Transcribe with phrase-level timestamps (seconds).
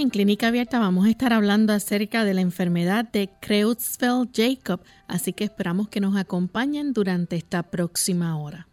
[0.00, 5.44] En Clínica Abierta vamos a estar hablando acerca de la enfermedad de Creutzfeldt-Jacob, así que
[5.44, 8.69] esperamos que nos acompañen durante esta próxima hora.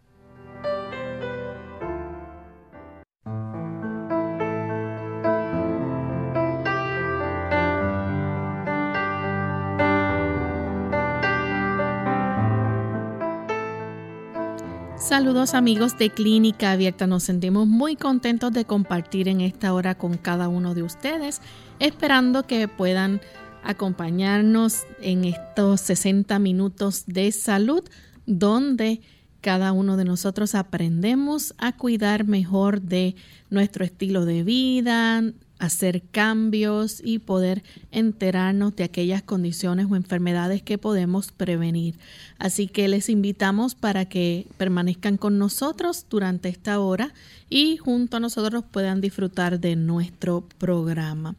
[14.99, 20.17] Saludos amigos de Clínica Abierta, nos sentimos muy contentos de compartir en esta hora con
[20.17, 21.39] cada uno de ustedes,
[21.79, 23.21] esperando que puedan
[23.63, 27.84] acompañarnos en estos 60 minutos de salud
[28.26, 29.01] donde
[29.39, 33.15] cada uno de nosotros aprendemos a cuidar mejor de
[33.51, 35.21] nuestro estilo de vida,
[35.60, 41.98] hacer cambios y poder enterarnos de aquellas condiciones o enfermedades que podemos prevenir.
[42.38, 47.13] Así que les invitamos para que permanezcan con nosotros durante esta hora
[47.50, 51.35] y junto a nosotros puedan disfrutar de nuestro programa.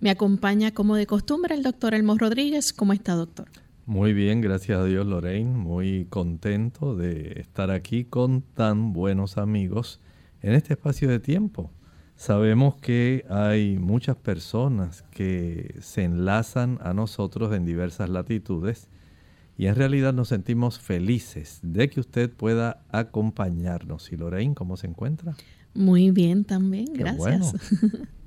[0.00, 2.72] Me acompaña como de costumbre el doctor Elmo Rodríguez.
[2.72, 3.48] ¿Cómo está, doctor?
[3.86, 5.56] Muy bien, gracias a Dios, Lorraine.
[5.56, 10.00] Muy contento de estar aquí con tan buenos amigos
[10.42, 11.70] en este espacio de tiempo
[12.16, 18.88] Sabemos que hay muchas personas que se enlazan a nosotros en diversas latitudes
[19.58, 24.10] y en realidad nos sentimos felices de que usted pueda acompañarnos.
[24.12, 25.36] ¿Y Lorraine, cómo se encuentra?
[25.74, 27.54] Muy bien también, gracias.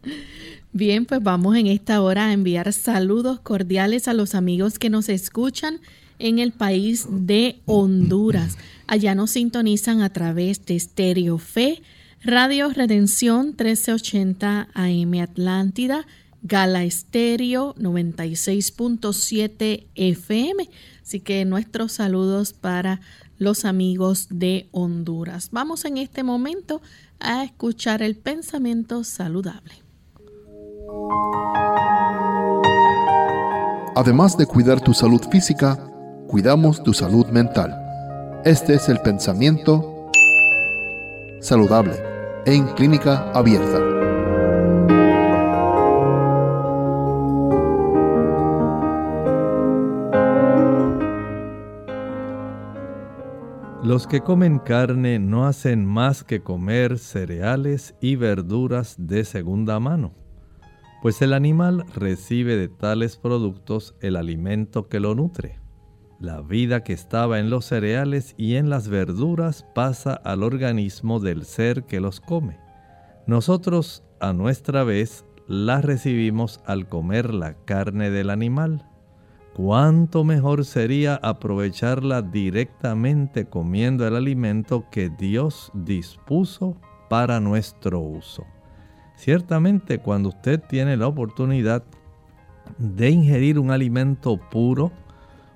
[0.71, 5.09] bien, pues vamos en esta hora a enviar saludos cordiales a los amigos que nos
[5.09, 5.81] escuchan
[6.19, 8.57] en el país de Honduras.
[8.85, 11.81] Allá nos sintonizan a través de Stereo Fe
[12.21, 16.05] Radio Redención 1380 AM Atlántida,
[16.41, 20.69] Gala Estéreo 96.7 FM.
[21.01, 22.99] Así que nuestros saludos para
[23.37, 25.47] los amigos de Honduras.
[25.53, 26.81] Vamos en este momento
[27.21, 29.75] a escuchar el pensamiento saludable.
[33.95, 35.89] Además de cuidar tu salud física,
[36.27, 37.73] cuidamos tu salud mental.
[38.43, 40.11] Este es el pensamiento
[41.39, 42.08] saludable
[42.51, 43.79] en clínica abierta.
[53.83, 60.13] Los que comen carne no hacen más que comer cereales y verduras de segunda mano,
[61.03, 65.59] pues el animal recibe de tales productos el alimento que lo nutre.
[66.19, 71.45] La vida que estaba en los cereales y en las verduras pasa al organismo del
[71.45, 72.57] ser que los come.
[73.25, 78.85] Nosotros, a nuestra vez, la recibimos al comer la carne del animal.
[79.55, 86.75] ¿Cuánto mejor sería aprovecharla directamente comiendo el alimento que Dios dispuso
[87.09, 88.45] para nuestro uso?
[89.15, 91.83] Ciertamente cuando usted tiene la oportunidad
[92.77, 94.91] de ingerir un alimento puro,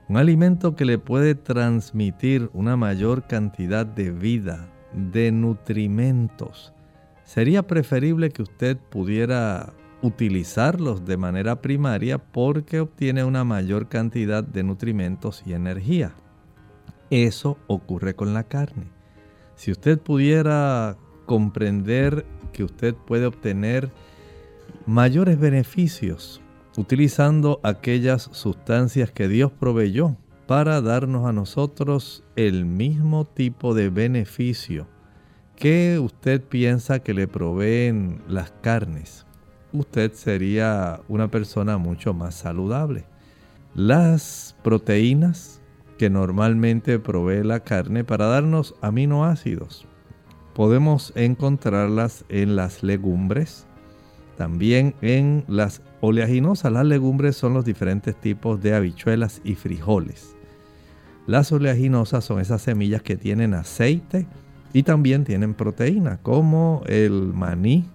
[0.09, 6.73] un alimento que le puede transmitir una mayor cantidad de vida, de nutrimentos.
[7.23, 14.63] Sería preferible que usted pudiera utilizarlos de manera primaria porque obtiene una mayor cantidad de
[14.63, 16.13] nutrimentos y energía.
[17.09, 18.87] Eso ocurre con la carne.
[19.55, 23.91] Si usted pudiera comprender que usted puede obtener
[24.85, 26.42] mayores beneficios
[26.77, 30.17] utilizando aquellas sustancias que Dios proveyó
[30.47, 34.87] para darnos a nosotros el mismo tipo de beneficio
[35.55, 39.25] que usted piensa que le proveen las carnes.
[39.71, 43.05] Usted sería una persona mucho más saludable.
[43.75, 45.61] Las proteínas
[45.97, 49.87] que normalmente provee la carne para darnos aminoácidos
[50.53, 53.65] podemos encontrarlas en las legumbres,
[54.37, 56.71] también en las oleaginosas.
[56.71, 60.35] Las legumbres son los diferentes tipos de habichuelas y frijoles.
[61.25, 64.27] Las oleaginosas son esas semillas que tienen aceite
[64.73, 67.85] y también tienen proteína, como el maní,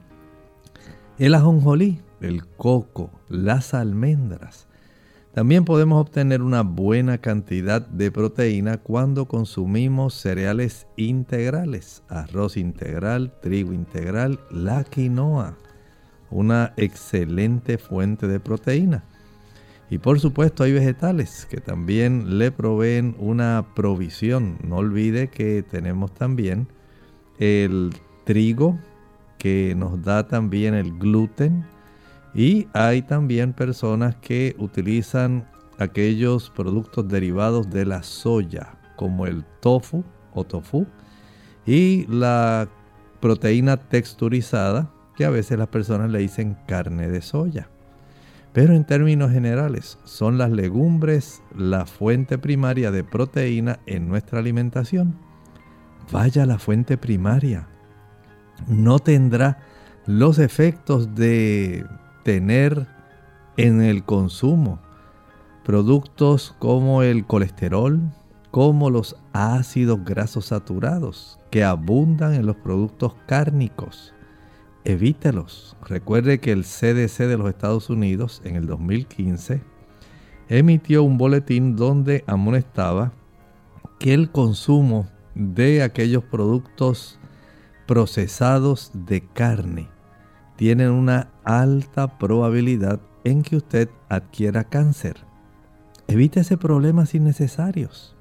[1.18, 4.66] el ajonjolí, el coco, las almendras.
[5.34, 13.72] También podemos obtener una buena cantidad de proteína cuando consumimos cereales integrales, arroz integral, trigo
[13.72, 15.56] integral, la quinoa,
[16.30, 19.04] una excelente fuente de proteína.
[19.90, 24.58] Y por supuesto hay vegetales que también le proveen una provisión.
[24.62, 26.68] No olvide que tenemos también
[27.38, 27.94] el
[28.24, 28.78] trigo
[29.38, 31.64] que nos da también el gluten.
[32.34, 35.48] Y hay también personas que utilizan
[35.78, 40.04] aquellos productos derivados de la soya, como el tofu
[40.34, 40.86] o tofu,
[41.64, 42.68] y la
[43.20, 47.68] proteína texturizada, que a veces las personas le dicen carne de soya.
[48.52, 55.16] Pero en términos generales, son las legumbres la fuente primaria de proteína en nuestra alimentación.
[56.12, 57.66] Vaya la fuente primaria.
[58.68, 59.58] No tendrá
[60.06, 61.84] los efectos de
[62.22, 62.86] tener
[63.56, 64.78] en el consumo
[65.64, 68.00] productos como el colesterol,
[68.52, 74.14] como los ácidos grasos saturados que abundan en los productos cárnicos
[74.88, 75.76] evítelos.
[75.86, 79.60] Recuerde que el CDC de los Estados Unidos en el 2015
[80.48, 83.12] emitió un boletín donde amonestaba
[83.98, 87.20] que el consumo de aquellos productos
[87.86, 89.88] procesados de carne
[90.56, 95.18] tienen una alta probabilidad en que usted adquiera cáncer.
[96.06, 98.16] Evítese problemas innecesarios.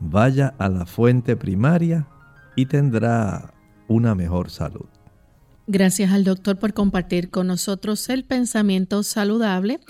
[0.00, 2.06] Vaya a la fuente primaria
[2.56, 3.54] y tendrá
[3.88, 4.93] una mejor salud.
[5.66, 9.80] Gracias al doctor por compartir con nosotros el pensamiento saludable.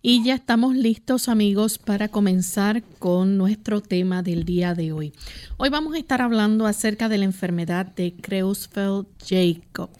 [0.00, 5.12] Y ya estamos listos amigos para comenzar con nuestro tema del día de hoy.
[5.58, 9.90] Hoy vamos a estar hablando acerca de la enfermedad de Creutzfeldt-Jacob,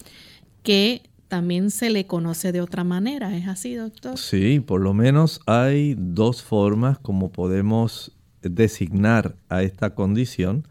[0.63, 3.37] que también se le conoce de otra manera.
[3.37, 4.17] ¿Es así, doctor?
[4.17, 10.67] Sí, por lo menos hay dos formas como podemos designar a esta condición.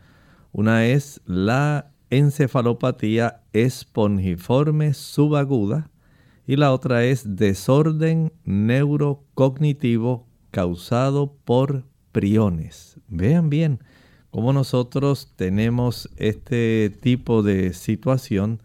[0.52, 5.90] Una es la encefalopatía espongiforme subaguda
[6.46, 12.98] y la otra es desorden neurocognitivo causado por priones.
[13.08, 13.80] Vean bien
[14.32, 18.62] cómo nosotros tenemos este tipo de situación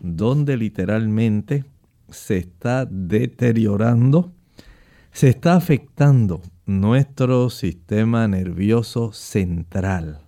[0.00, 1.64] donde literalmente
[2.08, 4.32] se está deteriorando,
[5.12, 10.25] se está afectando nuestro sistema nervioso central.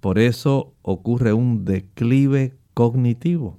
[0.00, 3.58] Por eso ocurre un declive cognitivo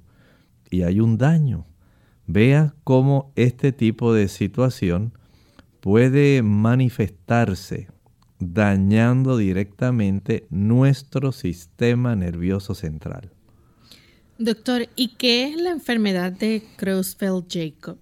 [0.70, 1.66] y hay un daño.
[2.26, 5.12] Vea cómo este tipo de situación
[5.80, 7.88] puede manifestarse
[8.38, 13.30] dañando directamente nuestro sistema nervioso central.
[14.38, 17.98] Doctor, ¿y qué es la enfermedad de Creutzfeldt-Jacob?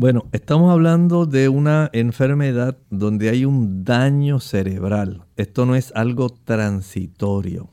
[0.00, 5.24] Bueno, estamos hablando de una enfermedad donde hay un daño cerebral.
[5.34, 7.68] Esto no es algo transitorio.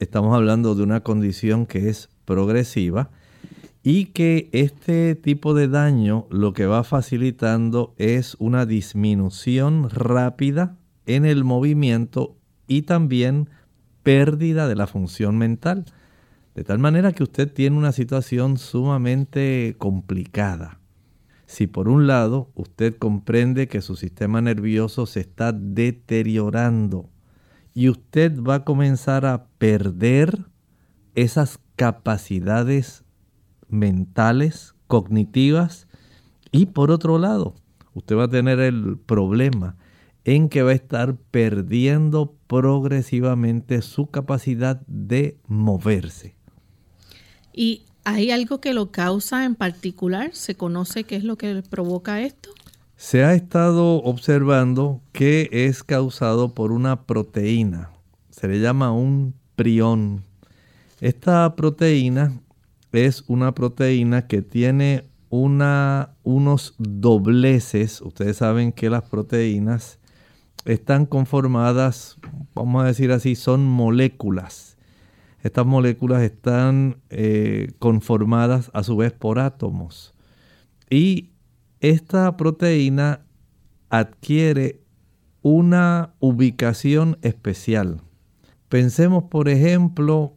[0.00, 3.10] Estamos hablando de una condición que es progresiva
[3.84, 11.24] y que este tipo de daño lo que va facilitando es una disminución rápida en
[11.24, 12.34] el movimiento
[12.66, 13.48] y también
[14.02, 15.84] pérdida de la función mental.
[16.56, 20.81] De tal manera que usted tiene una situación sumamente complicada
[21.52, 27.10] si por un lado usted comprende que su sistema nervioso se está deteriorando
[27.74, 30.46] y usted va a comenzar a perder
[31.14, 33.04] esas capacidades
[33.68, 35.88] mentales, cognitivas,
[36.52, 37.54] y por otro lado,
[37.92, 39.76] usted va a tener el problema
[40.24, 46.34] en que va a estar perdiendo progresivamente su capacidad de moverse.
[47.52, 50.30] Y ¿Hay algo que lo causa en particular?
[50.34, 52.50] ¿Se conoce qué es lo que provoca esto?
[52.96, 57.90] Se ha estado observando que es causado por una proteína.
[58.30, 60.24] Se le llama un prión.
[61.00, 62.40] Esta proteína
[62.90, 68.00] es una proteína que tiene una, unos dobleces.
[68.00, 70.00] Ustedes saben que las proteínas
[70.64, 72.16] están conformadas,
[72.54, 74.71] vamos a decir así, son moléculas
[75.42, 80.14] estas moléculas están eh, conformadas a su vez por átomos.
[80.88, 81.30] Y
[81.80, 83.26] esta proteína
[83.90, 84.80] adquiere
[85.42, 88.00] una ubicación especial.
[88.68, 90.36] Pensemos, por ejemplo,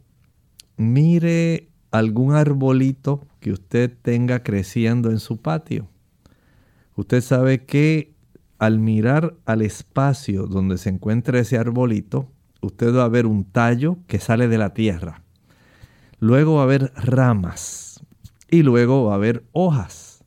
[0.76, 5.88] mire algún arbolito que usted tenga creciendo en su patio.
[6.96, 8.14] Usted sabe que
[8.58, 13.98] al mirar al espacio donde se encuentra ese arbolito, usted va a ver un tallo
[14.06, 15.22] que sale de la tierra.
[16.18, 18.00] Luego va a haber ramas
[18.50, 20.24] y luego va a haber hojas.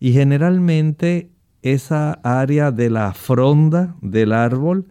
[0.00, 1.30] Y generalmente
[1.62, 4.86] esa área de la fronda del árbol,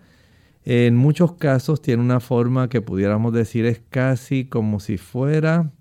[0.64, 5.72] en muchos casos tiene una forma que pudiéramos decir es casi como si fuera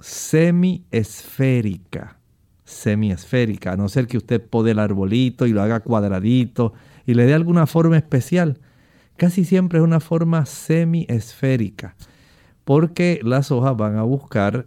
[0.00, 2.18] semiesférica.
[2.64, 6.72] Semiesférica, a no ser que usted pode el arbolito y lo haga cuadradito
[7.06, 8.58] y le dé alguna forma especial.
[9.16, 11.94] Casi siempre es una forma semiesférica,
[12.64, 14.66] porque las hojas van a buscar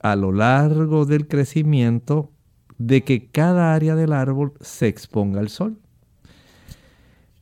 [0.00, 2.32] a lo largo del crecimiento
[2.78, 5.78] de que cada área del árbol se exponga al sol.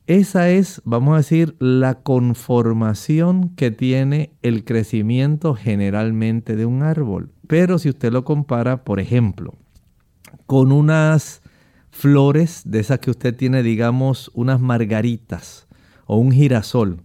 [0.05, 7.31] Esa es, vamos a decir, la conformación que tiene el crecimiento generalmente de un árbol.
[7.47, 9.55] Pero si usted lo compara, por ejemplo,
[10.45, 11.41] con unas
[11.89, 15.67] flores de esas que usted tiene, digamos, unas margaritas
[16.05, 17.01] o un girasol,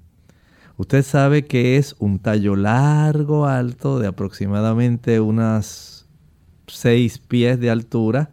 [0.76, 6.07] usted sabe que es un tallo largo, alto, de aproximadamente unas
[6.67, 8.31] seis pies de altura,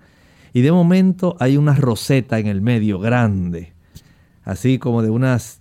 [0.53, 3.75] y de momento hay una roseta en el medio grande
[4.45, 5.59] así como de unas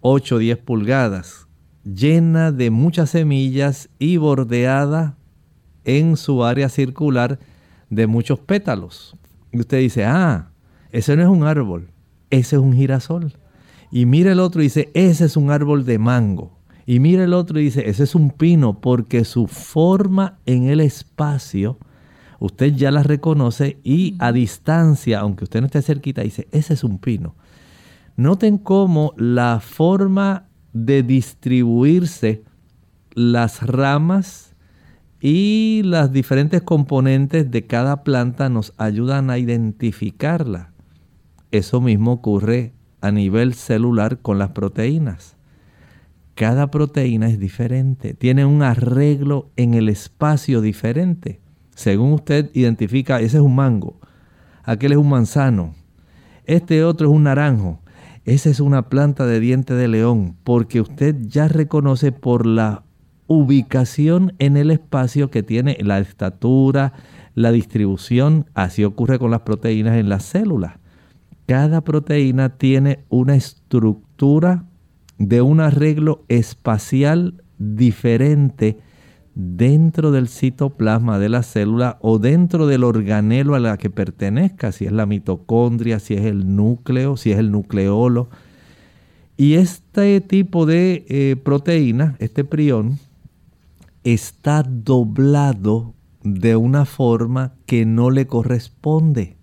[0.00, 1.46] 8 o 10 pulgadas,
[1.84, 5.16] llena de muchas semillas y bordeada
[5.84, 7.38] en su área circular
[7.90, 9.14] de muchos pétalos.
[9.52, 10.50] Y usted dice, ah,
[10.90, 11.90] ese no es un árbol,
[12.30, 13.34] ese es un girasol.
[13.94, 16.58] Y mira el otro y dice, ese es un árbol de mango.
[16.86, 20.80] Y mira el otro y dice, ese es un pino, porque su forma en el
[20.80, 21.78] espacio,
[22.38, 26.84] usted ya la reconoce y a distancia, aunque usted no esté cerquita, dice, ese es
[26.84, 27.36] un pino.
[28.16, 32.44] Noten cómo la forma de distribuirse
[33.12, 34.54] las ramas
[35.20, 40.72] y las diferentes componentes de cada planta nos ayudan a identificarla.
[41.50, 42.72] Eso mismo ocurre
[43.02, 45.36] a nivel celular con las proteínas.
[46.34, 51.40] Cada proteína es diferente, tiene un arreglo en el espacio diferente.
[51.74, 54.00] Según usted identifica, ese es un mango,
[54.64, 55.74] aquel es un manzano,
[56.46, 57.80] este otro es un naranjo,
[58.24, 62.84] esa es una planta de diente de león, porque usted ya reconoce por la
[63.26, 66.92] ubicación en el espacio que tiene la estatura,
[67.34, 70.81] la distribución, así ocurre con las proteínas en las células.
[71.46, 74.64] Cada proteína tiene una estructura
[75.18, 78.78] de un arreglo espacial diferente
[79.34, 84.84] dentro del citoplasma de la célula o dentro del organelo a la que pertenezca, si
[84.84, 88.28] es la mitocondria, si es el núcleo, si es el nucleolo.
[89.36, 92.98] Y este tipo de eh, proteína, este prión,
[94.04, 99.36] está doblado de una forma que no le corresponde.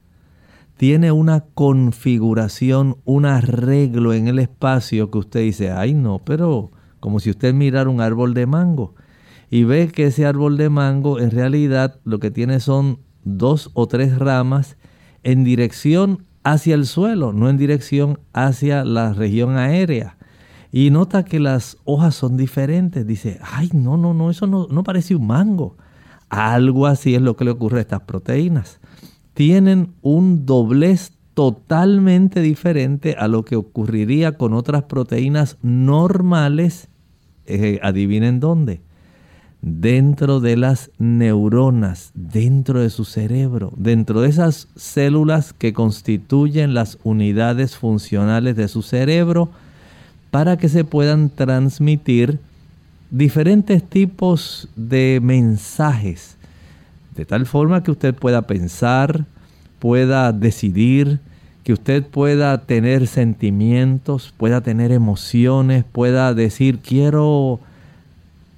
[0.80, 6.72] Tiene una configuración, un arreglo en el espacio que usted dice, ay no, pero
[7.02, 8.96] como si usted mirara un árbol de mango
[9.50, 13.90] y ve que ese árbol de mango en realidad lo que tiene son dos o
[13.90, 14.78] tres ramas
[15.24, 20.16] en dirección hacia el suelo, no en dirección hacia la región aérea.
[20.72, 23.06] Y nota que las hojas son diferentes.
[23.06, 25.76] Dice, ay, no, no, no, eso no, no parece un mango.
[26.30, 28.79] Algo así es lo que le ocurre a estas proteínas.
[29.40, 36.90] Tienen un doblez totalmente diferente a lo que ocurriría con otras proteínas normales.
[37.46, 38.82] Eh, adivinen dónde
[39.62, 46.98] dentro de las neuronas, dentro de su cerebro, dentro de esas células que constituyen las
[47.06, 49.52] unidades funcionales de su cerebro,
[50.32, 52.40] para que se puedan transmitir
[53.10, 56.36] diferentes tipos de mensajes,
[57.20, 59.26] de tal forma que usted pueda pensar,
[59.80, 61.20] pueda decidir,
[61.66, 67.60] que usted pueda tener sentimientos, pueda tener emociones, pueda decir quiero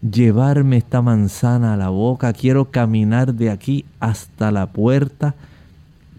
[0.08, 5.34] llevarme esta manzana a la boca, quiero caminar de aquí hasta la puerta,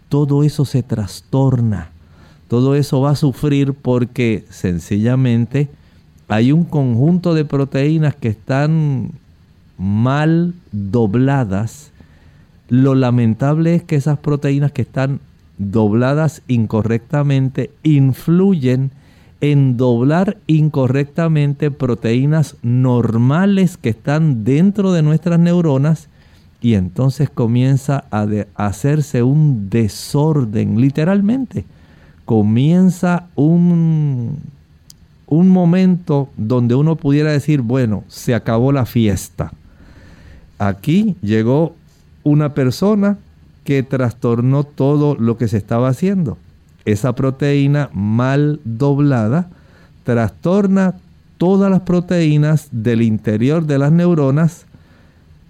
[0.09, 1.91] todo eso se trastorna,
[2.49, 5.69] todo eso va a sufrir porque sencillamente
[6.27, 9.13] hay un conjunto de proteínas que están
[9.79, 11.92] mal dobladas.
[12.73, 15.21] Lo lamentable es que esas proteínas que están
[15.59, 18.93] dobladas incorrectamente influyen
[19.43, 26.09] en doblar incorrectamente proteínas normales que están dentro de nuestras neuronas
[26.63, 31.67] y entonces comienza a, hacerse un desorden, literalmente.
[32.25, 34.39] Comienza un,
[35.27, 39.53] un momento donde uno pudiera decir, bueno, se acabó la fiesta.
[40.59, 41.75] Aquí llegó
[42.25, 43.19] una persona
[43.65, 46.39] que trastornó todo lo que se estaba haciendo
[46.85, 49.49] esa proteína mal doblada
[50.05, 50.95] trastorna
[51.39, 54.67] todas las proteínas del interior de las neuronas,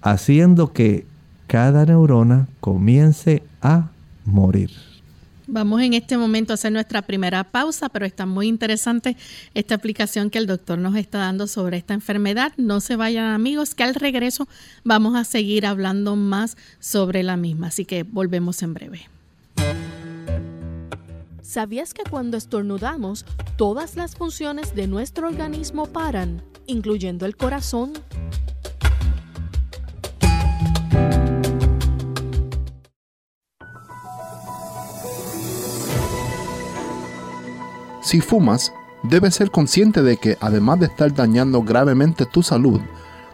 [0.02, 1.06] haciendo que
[1.46, 3.88] cada neurona comience a
[4.24, 4.70] morir.
[5.46, 9.16] Vamos en este momento a hacer nuestra primera pausa, pero está muy interesante
[9.54, 12.52] esta aplicación que el doctor nos está dando sobre esta enfermedad.
[12.56, 14.46] No se vayan amigos, que al regreso
[14.84, 19.08] vamos a seguir hablando más sobre la misma, así que volvemos en breve.
[21.42, 27.92] ¿Sabías que cuando estornudamos, todas las funciones de nuestro organismo paran, incluyendo el corazón?
[38.12, 42.78] Si fumas, debes ser consciente de que además de estar dañando gravemente tu salud,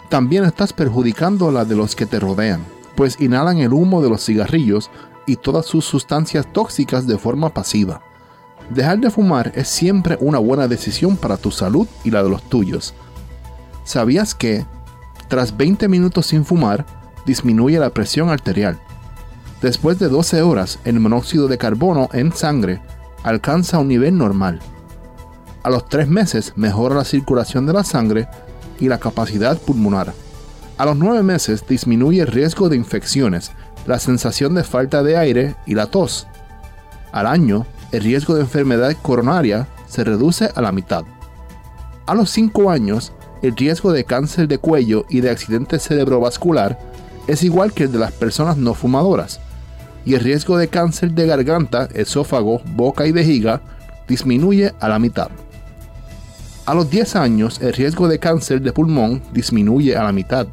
[0.09, 4.25] también estás perjudicando la de los que te rodean, pues inhalan el humo de los
[4.25, 4.89] cigarrillos
[5.27, 8.03] y todas sus sustancias tóxicas de forma pasiva.
[8.71, 12.45] Dejar de fumar es siempre una buena decisión para tu salud y la de los
[12.45, 12.95] tuyos.
[13.83, 14.65] ¿Sabías que,
[15.27, 16.87] tras 20 minutos sin fumar,
[17.27, 18.79] disminuye la presión arterial?
[19.61, 22.81] Después de 12 horas, el monóxido de carbono en sangre
[23.23, 24.61] alcanza un nivel normal.
[25.63, 28.29] A los tres meses mejora la circulación de la sangre
[28.81, 30.15] y la capacidad pulmonar.
[30.77, 33.53] A los nueve meses disminuye el riesgo de infecciones,
[33.87, 36.27] la sensación de falta de aire y la tos.
[37.11, 41.05] Al año, el riesgo de enfermedad coronaria se reduce a la mitad.
[42.07, 46.79] A los cinco años, el riesgo de cáncer de cuello y de accidente cerebrovascular
[47.27, 49.41] es igual que el de las personas no fumadoras
[50.09, 53.61] y el riesgo de cáncer de garganta, esófago, boca y vejiga
[54.09, 55.29] disminuye a la mitad.
[56.65, 60.47] A los 10 años el riesgo de cáncer de pulmón disminuye a la mitad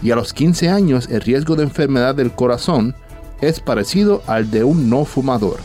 [0.00, 2.94] y a los 15 años el riesgo de enfermedad del corazón
[3.40, 5.58] es parecido al de un no fumador.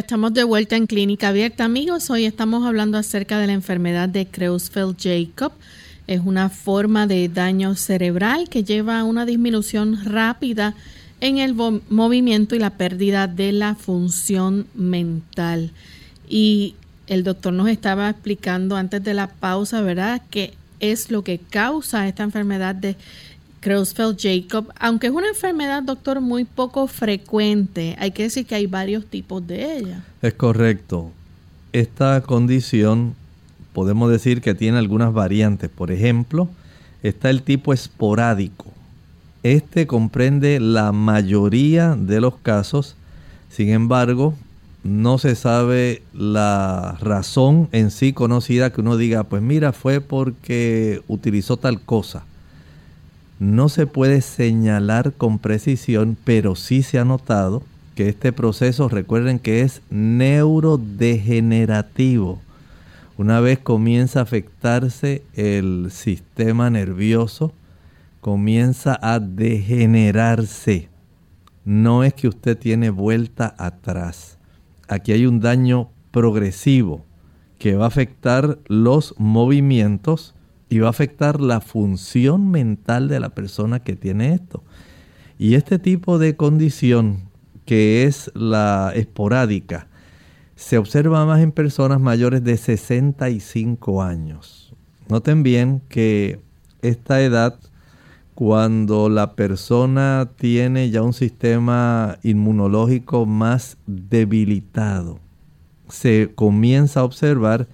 [0.00, 2.08] Estamos de vuelta en Clínica Abierta, amigos.
[2.08, 5.52] Hoy estamos hablando acerca de la enfermedad de Creutzfeldt-Jacob.
[6.06, 10.74] Es una forma de daño cerebral que lleva a una disminución rápida
[11.20, 15.70] en el movimiento y la pérdida de la función mental.
[16.30, 21.38] Y el doctor nos estaba explicando antes de la pausa, ¿verdad?, qué es lo que
[21.38, 22.96] causa esta enfermedad de
[23.60, 29.06] Creutzfeldt-Jacob, aunque es una enfermedad, doctor, muy poco frecuente, hay que decir que hay varios
[29.06, 30.04] tipos de ella.
[30.22, 31.10] Es correcto.
[31.72, 33.14] Esta condición
[33.72, 35.68] podemos decir que tiene algunas variantes.
[35.68, 36.48] Por ejemplo,
[37.02, 38.66] está el tipo esporádico.
[39.42, 42.96] Este comprende la mayoría de los casos,
[43.50, 44.34] sin embargo,
[44.84, 51.02] no se sabe la razón en sí conocida que uno diga, pues mira, fue porque
[51.06, 52.24] utilizó tal cosa
[53.40, 59.38] no se puede señalar con precisión, pero sí se ha notado que este proceso, recuerden
[59.40, 62.40] que es neurodegenerativo.
[63.16, 67.52] Una vez comienza a afectarse el sistema nervioso,
[68.20, 70.90] comienza a degenerarse.
[71.64, 74.38] No es que usted tiene vuelta atrás.
[74.86, 77.06] Aquí hay un daño progresivo
[77.58, 80.34] que va a afectar los movimientos,
[80.70, 84.62] y va a afectar la función mental de la persona que tiene esto.
[85.36, 87.28] Y este tipo de condición,
[87.66, 89.88] que es la esporádica,
[90.54, 94.72] se observa más en personas mayores de 65 años.
[95.08, 96.40] Noten bien que
[96.82, 97.58] esta edad,
[98.36, 105.18] cuando la persona tiene ya un sistema inmunológico más debilitado,
[105.88, 107.66] se comienza a observar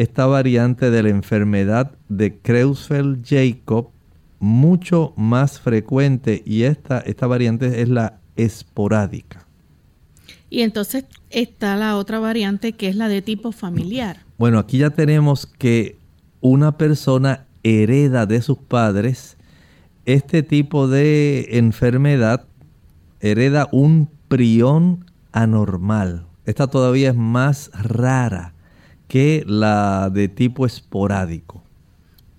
[0.00, 3.90] esta variante de la enfermedad de Creutzfeldt-Jacob
[4.38, 9.46] mucho más frecuente y esta, esta variante es la esporádica.
[10.48, 14.24] Y entonces está la otra variante que es la de tipo familiar.
[14.38, 15.98] Bueno, aquí ya tenemos que
[16.40, 19.36] una persona hereda de sus padres
[20.06, 22.46] este tipo de enfermedad,
[23.20, 26.26] hereda un prión anormal.
[26.46, 28.54] Esta todavía es más rara
[29.10, 31.64] que la de tipo esporádico.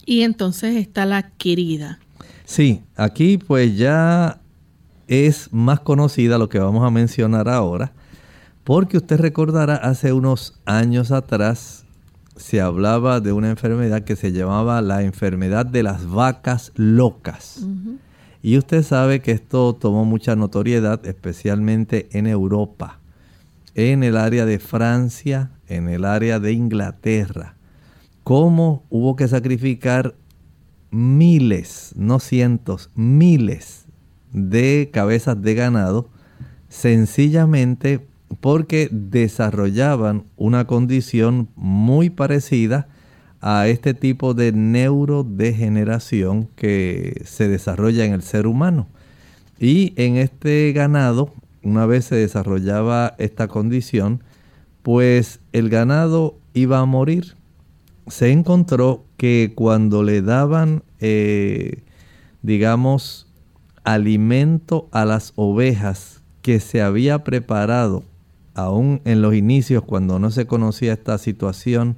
[0.06, 2.00] Y entonces está la adquirida.
[2.46, 4.40] Sí, aquí pues ya
[5.10, 7.92] es más conocida lo que vamos a mencionar ahora,
[8.64, 11.84] porque usted recordará hace unos años atrás
[12.38, 17.66] se hablaba de una enfermedad que se llamaba la enfermedad de las vacas locas.
[18.42, 23.00] Y usted sabe que esto tomó mucha notoriedad, especialmente en Europa,
[23.76, 27.56] en el área de Francia, en el área de Inglaterra.
[28.24, 30.16] Cómo hubo que sacrificar
[30.92, 33.86] miles, no cientos, miles
[34.34, 36.10] de cabezas de ganado,
[36.70, 38.06] sencillamente
[38.40, 42.88] porque desarrollaban una condición muy parecida
[43.42, 48.88] a este tipo de neurodegeneración que se desarrolla en el ser humano.
[49.60, 54.24] Y en este ganado, una vez se desarrollaba esta condición,
[54.84, 57.36] pues el ganado iba a morir.
[58.08, 61.84] Se encontró que cuando le daban, eh,
[62.42, 63.28] digamos,
[63.84, 68.04] alimento a las ovejas que se había preparado
[68.54, 71.98] aún en los inicios cuando no se conocía esta situación,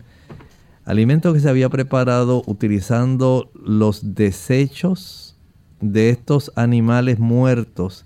[0.85, 5.35] alimento que se había preparado utilizando los desechos
[5.81, 8.05] de estos animales muertos,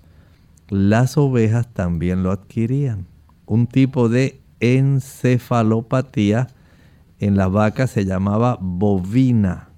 [0.68, 3.06] las ovejas también lo adquirían.
[3.46, 6.48] Un tipo de encefalopatía
[7.18, 9.70] en la vaca se llamaba bovina.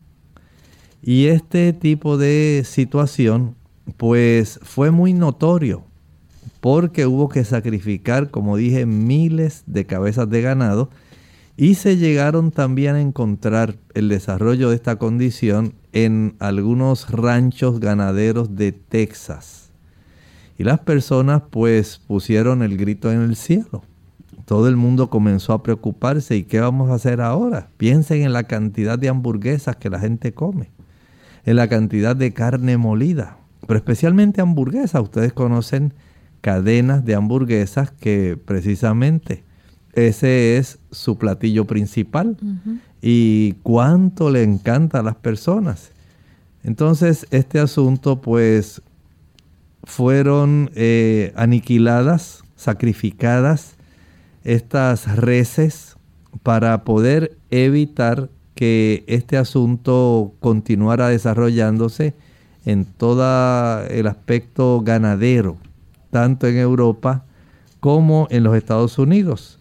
[1.03, 3.57] Y este tipo de situación
[3.97, 5.85] pues fue muy notorio
[6.61, 10.91] porque hubo que sacrificar, como dije, miles de cabezas de ganado
[11.57, 18.57] y se llegaron también a encontrar el desarrollo de esta condición en algunos ranchos ganaderos
[18.57, 19.71] de Texas.
[20.59, 23.83] Y las personas pues pusieron el grito en el cielo.
[24.51, 27.69] Todo el mundo comenzó a preocuparse y qué vamos a hacer ahora.
[27.77, 30.71] Piensen en la cantidad de hamburguesas que la gente come,
[31.45, 33.37] en la cantidad de carne molida,
[33.69, 35.03] pero especialmente hamburguesas.
[35.05, 35.95] Ustedes conocen
[36.41, 39.45] cadenas de hamburguesas que precisamente
[39.93, 42.37] ese es su platillo principal
[43.01, 45.93] y cuánto le encanta a las personas.
[46.65, 48.83] Entonces este asunto pues
[49.85, 53.77] fueron eh, aniquiladas, sacrificadas
[54.45, 55.97] estas reses
[56.43, 62.15] para poder evitar que este asunto continuara desarrollándose
[62.65, 65.57] en todo el aspecto ganadero
[66.11, 67.25] tanto en Europa
[67.79, 69.59] como en los Estados Unidos.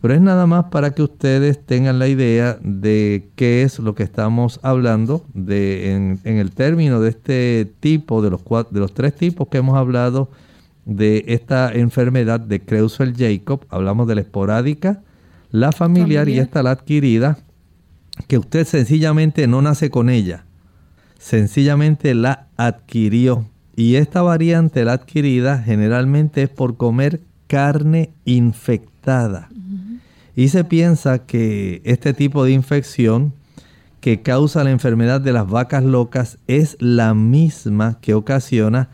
[0.00, 4.02] Pero es nada más para que ustedes tengan la idea de qué es lo que
[4.02, 9.46] estamos hablando de, en, el término de este tipo, de los, de los tres tipos
[9.46, 10.28] que hemos hablado
[10.84, 13.66] de esta enfermedad de Creutzfeldt-Jacob.
[13.68, 15.02] Hablamos de la esporádica,
[15.50, 17.38] la familiar, familiar y esta la adquirida,
[18.28, 20.44] que usted sencillamente no nace con ella,
[21.18, 29.48] sencillamente la adquirió y esta variante, la adquirida, generalmente es por comer carne infectada.
[30.34, 33.34] Y se piensa que este tipo de infección
[34.00, 38.88] que causa la enfermedad de las vacas locas es la misma que ocasiona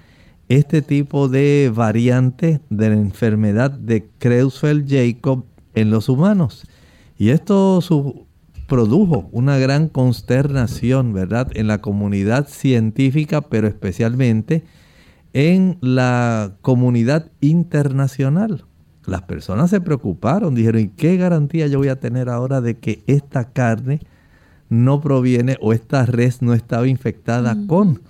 [0.49, 6.67] este tipo de variante de la enfermedad de Creutzfeldt-Jacob en los humanos.
[7.19, 7.81] Y esto
[8.67, 14.65] produjo una gran consternación, ¿verdad?, en la comunidad científica, pero especialmente
[15.33, 18.65] en la comunidad internacional.
[19.07, 23.03] Las personas se preocuparon, dijeron, ¿y qué garantía yo voy a tener ahora de que
[23.07, 24.01] esta carne
[24.69, 28.03] no proviene o esta res no estaba infectada con?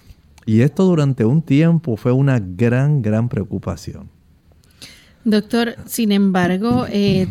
[0.48, 4.08] Y esto durante un tiempo fue una gran, gran preocupación.
[5.22, 7.28] Doctor, sin embargo, eh,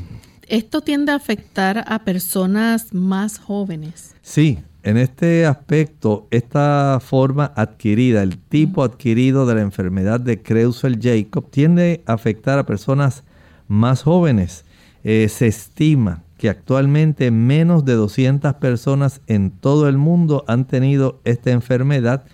[0.47, 4.13] esto tiende a afectar a personas más jóvenes.
[4.21, 11.49] Sí, en este aspecto, esta forma adquirida, el tipo adquirido de la enfermedad de Creutzfeldt-Jacob,
[11.49, 13.23] tiende a afectar a personas
[13.67, 14.63] más jóvenes.
[15.03, 21.19] Eh, se estima que actualmente menos de 200 personas en todo el mundo han tenido
[21.23, 22.25] esta enfermedad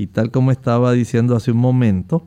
[0.00, 2.26] y tal como estaba diciendo hace un momento,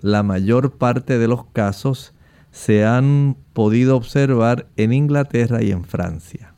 [0.00, 2.12] la mayor parte de los casos
[2.50, 6.52] se han podido observar en Inglaterra y en Francia.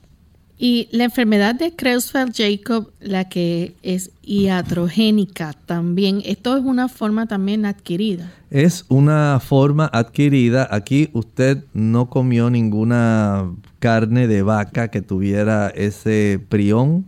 [0.56, 7.66] Y la enfermedad de Creutzfeldt-Jacob, la que es iatrogénica también, esto es una forma también
[7.66, 8.32] adquirida.
[8.50, 10.66] Es una forma adquirida.
[10.70, 17.04] Aquí usted no comió ninguna carne de vaca que tuviera ese prión.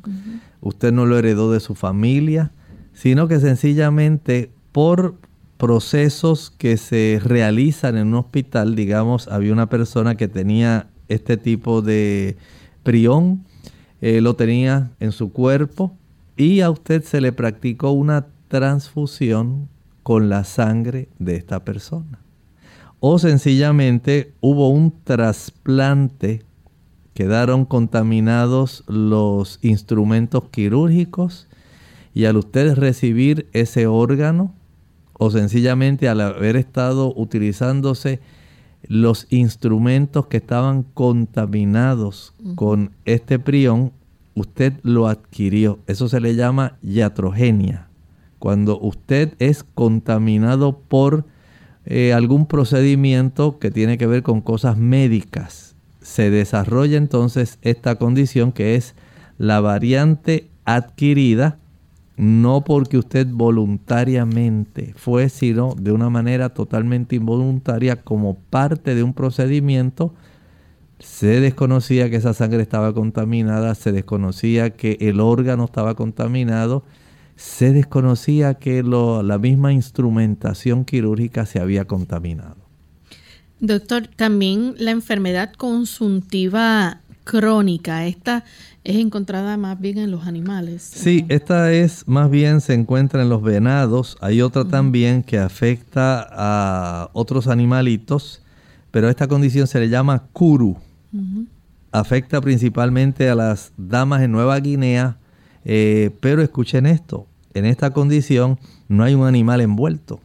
[0.61, 2.51] Usted no lo heredó de su familia,
[2.97, 5.17] sino que sencillamente por
[5.59, 11.83] procesos que se realizan en un hospital, digamos, había una persona que tenía este tipo
[11.83, 12.37] de
[12.83, 13.45] prión,
[14.01, 15.95] eh, lo tenía en su cuerpo
[16.39, 19.69] y a usted se le practicó una transfusión
[20.03, 22.19] con la sangre de esta persona.
[23.01, 26.45] O sencillamente hubo un trasplante,
[27.13, 31.47] quedaron contaminados los instrumentos quirúrgicos
[32.17, 34.55] y al usted recibir ese órgano,
[35.13, 38.21] o sencillamente al haber estado utilizándose
[38.89, 43.93] los instrumentos que estaban contaminados con este prión,
[44.35, 45.79] usted lo adquirió.
[45.87, 47.89] Eso se le llama iatrogenia.
[48.39, 51.27] Cuando usted es contaminado por
[51.85, 58.53] eh, algún procedimiento que tiene que ver con cosas médicas, se desarrolla entonces esta condición
[58.53, 58.95] que es
[59.37, 61.59] la variante adquirida
[62.17, 69.13] no porque usted voluntariamente fue, sino de una manera totalmente involuntaria como parte de un
[69.13, 70.15] procedimiento.
[70.99, 76.85] Se desconocía que esa sangre estaba contaminada, se desconocía que el órgano estaba contaminado,
[77.37, 82.57] se desconocía que la misma instrumentación quirúrgica se había contaminado.
[83.61, 88.45] Doctor, también la enfermedad consuntiva crónica, esta
[88.87, 90.81] es encontrada más bien en los animales.
[90.81, 94.17] Sí, esta es más bien se encuentra en los venados.
[94.21, 98.43] Hay otra también que afecta a otros animalitos,
[98.93, 100.77] pero esta condición se le llama kuru.
[101.91, 105.17] Afecta principalmente a las damas en Nueva Guinea,
[105.65, 110.21] eh, pero escuchen esto, en esta condición no hay un animal envuelto.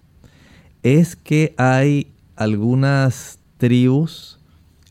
[0.83, 4.37] Es que hay algunas tribus,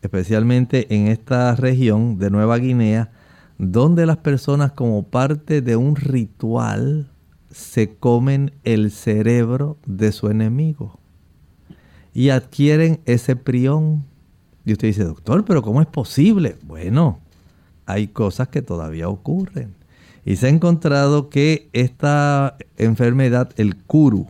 [0.02, 3.10] especialmente en esta región de Nueva Guinea,
[3.60, 7.10] donde las personas como parte de un ritual
[7.50, 10.98] se comen el cerebro de su enemigo
[12.14, 14.06] y adquieren ese prión.
[14.64, 16.56] Y usted dice, doctor, pero ¿cómo es posible?
[16.62, 17.20] Bueno,
[17.84, 19.74] hay cosas que todavía ocurren.
[20.24, 24.26] Y se ha encontrado que esta enfermedad, el kuru,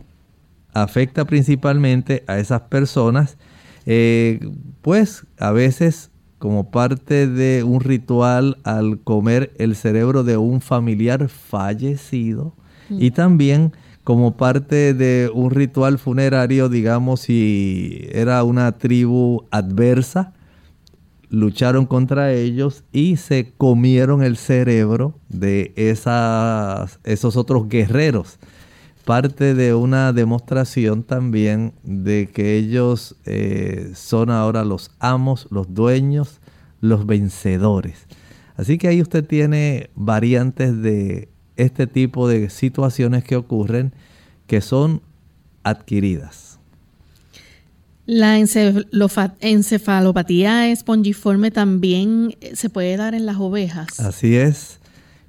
[0.73, 3.37] afecta principalmente a esas personas,
[3.85, 4.41] eh,
[4.81, 6.10] pues a veces
[6.41, 12.55] como parte de un ritual al comer el cerebro de un familiar fallecido
[12.89, 13.73] y también
[14.03, 20.33] como parte de un ritual funerario, digamos, si era una tribu adversa,
[21.29, 28.39] lucharon contra ellos y se comieron el cerebro de esas, esos otros guerreros.
[29.05, 36.39] Parte de una demostración también de que ellos eh, son ahora los amos, los dueños,
[36.81, 38.07] los vencedores.
[38.55, 43.93] Así que ahí usted tiene variantes de este tipo de situaciones que ocurren
[44.47, 45.01] que son
[45.63, 46.59] adquiridas.
[48.05, 53.99] La encefalopatía espongiforme también eh, se puede dar en las ovejas.
[53.99, 54.80] Así es.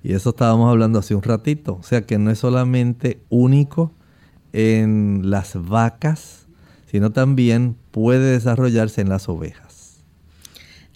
[0.03, 1.77] Y eso estábamos hablando hace un ratito.
[1.81, 3.93] O sea que no es solamente único
[4.53, 6.47] en las vacas,
[6.87, 10.03] sino también puede desarrollarse en las ovejas.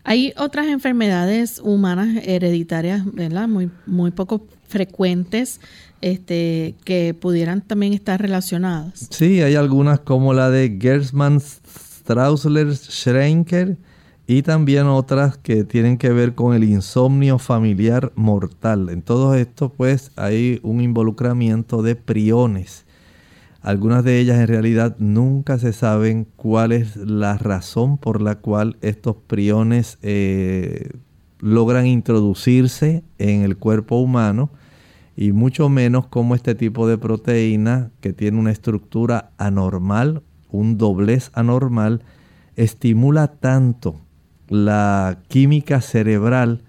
[0.05, 3.49] Hay otras enfermedades humanas hereditarias, ¿verdad?
[3.49, 5.61] Muy, muy poco frecuentes
[6.01, 9.09] este, que pudieran también estar relacionadas.
[9.11, 13.79] Sí, hay algunas como la de Gersman Strausler Schrenker
[14.27, 18.89] y también otras que tienen que ver con el insomnio familiar mortal.
[18.89, 22.85] En todo esto pues hay un involucramiento de priones.
[23.63, 28.77] Algunas de ellas en realidad nunca se saben cuál es la razón por la cual
[28.81, 30.91] estos priones eh,
[31.41, 34.51] logran introducirse en el cuerpo humano
[35.17, 41.31] y mucho menos cómo este tipo de proteína que tiene una estructura anormal un doblez
[41.35, 42.03] anormal,
[42.57, 44.01] estimula tanto
[44.49, 46.63] la química cerebral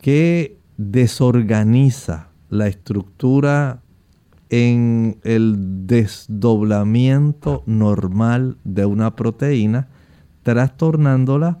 [0.00, 3.82] que desorganiza la estructura
[4.50, 9.88] en el desdoblamiento normal de una proteína,
[10.42, 11.60] trastornándola,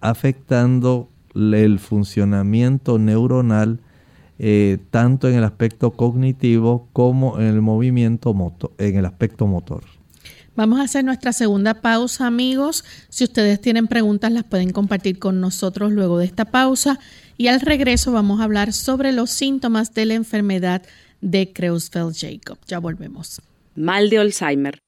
[0.00, 3.80] afectando el funcionamiento neuronal
[4.38, 8.34] eh, tanto en el aspecto cognitivo como en el movimiento
[8.78, 9.82] en el aspecto motor.
[10.56, 12.82] Vamos a hacer nuestra segunda pausa, amigos.
[13.10, 16.98] Si ustedes tienen preguntas, las pueden compartir con nosotros luego de esta pausa.
[17.36, 20.82] Y al regreso vamos a hablar sobre los síntomas de la enfermedad
[21.20, 22.56] de Creutzfeldt-Jacob.
[22.66, 23.42] Ya volvemos.
[23.74, 24.78] Mal de Alzheimer.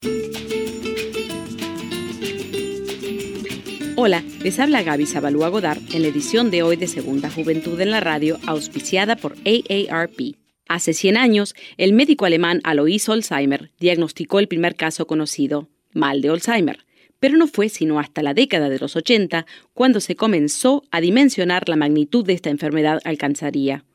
[3.96, 7.90] Hola, les habla Gaby Zabalúa Godard en la edición de hoy de Segunda Juventud en
[7.90, 10.47] la Radio, auspiciada por AARP.
[10.68, 16.28] Hace 100 años, el médico alemán Alois Alzheimer diagnosticó el primer caso conocido, mal de
[16.28, 16.85] Alzheimer,
[17.18, 21.70] pero no fue sino hasta la década de los 80 cuando se comenzó a dimensionar
[21.70, 23.87] la magnitud de esta enfermedad alcanzaría.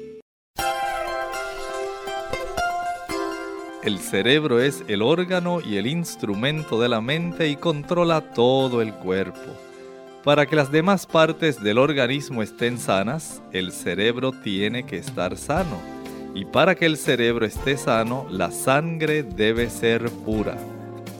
[3.83, 8.95] El cerebro es el órgano y el instrumento de la mente y controla todo el
[8.95, 9.74] cuerpo.
[10.25, 15.79] Para que las demás partes del organismo estén sanas, el cerebro tiene que estar sano.
[16.35, 20.57] Y para que el cerebro esté sano, la sangre debe ser pura.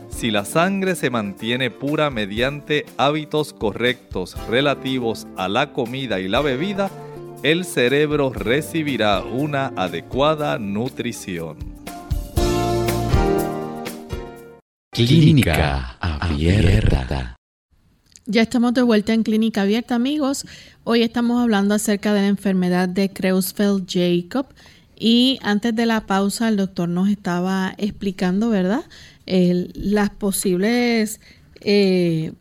[0.09, 6.41] Si la sangre se mantiene pura mediante hábitos correctos relativos a la comida y la
[6.41, 6.91] bebida,
[7.43, 11.59] el cerebro recibirá una adecuada nutrición.
[14.93, 17.37] Clínica Abierta.
[18.27, 20.47] Ya estamos de vuelta en Clínica Abierta, amigos.
[20.83, 24.47] Hoy estamos hablando acerca de la enfermedad de Creutzfeldt-Jacob.
[24.97, 28.83] Y antes de la pausa, el doctor nos estaba explicando, ¿verdad?
[29.27, 31.21] las posibles,
[31.61, 32.33] eh,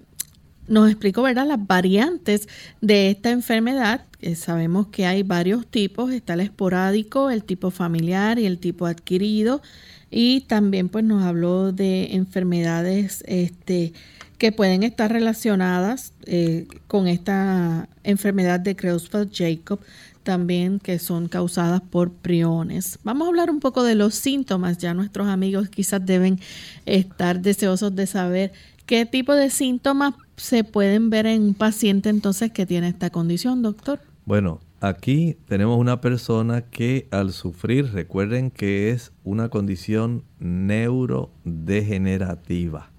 [0.70, 1.48] nos explicó, ¿verdad?
[1.48, 2.48] Las variantes
[2.80, 4.06] de esta enfermedad.
[4.38, 6.14] sabemos que hay varios tipos.
[6.14, 9.62] Está el esporádico, el tipo familiar y el tipo adquirido.
[10.10, 13.92] Y también, pues, nos habló de enfermedades, este,
[14.38, 19.80] que pueden estar relacionadas eh, con esta enfermedad de Creutzfeldt-Jacob,
[20.24, 23.00] también que son causadas por priones.
[23.04, 24.78] Vamos a hablar un poco de los síntomas.
[24.78, 26.40] Ya nuestros amigos quizás deben
[26.86, 28.54] estar deseosos de saber
[28.86, 33.62] qué tipo de síntomas se pueden ver en un paciente entonces que tiene esta condición,
[33.62, 34.00] doctor.
[34.26, 42.93] Bueno, aquí tenemos una persona que al sufrir, recuerden que es una condición neurodegenerativa.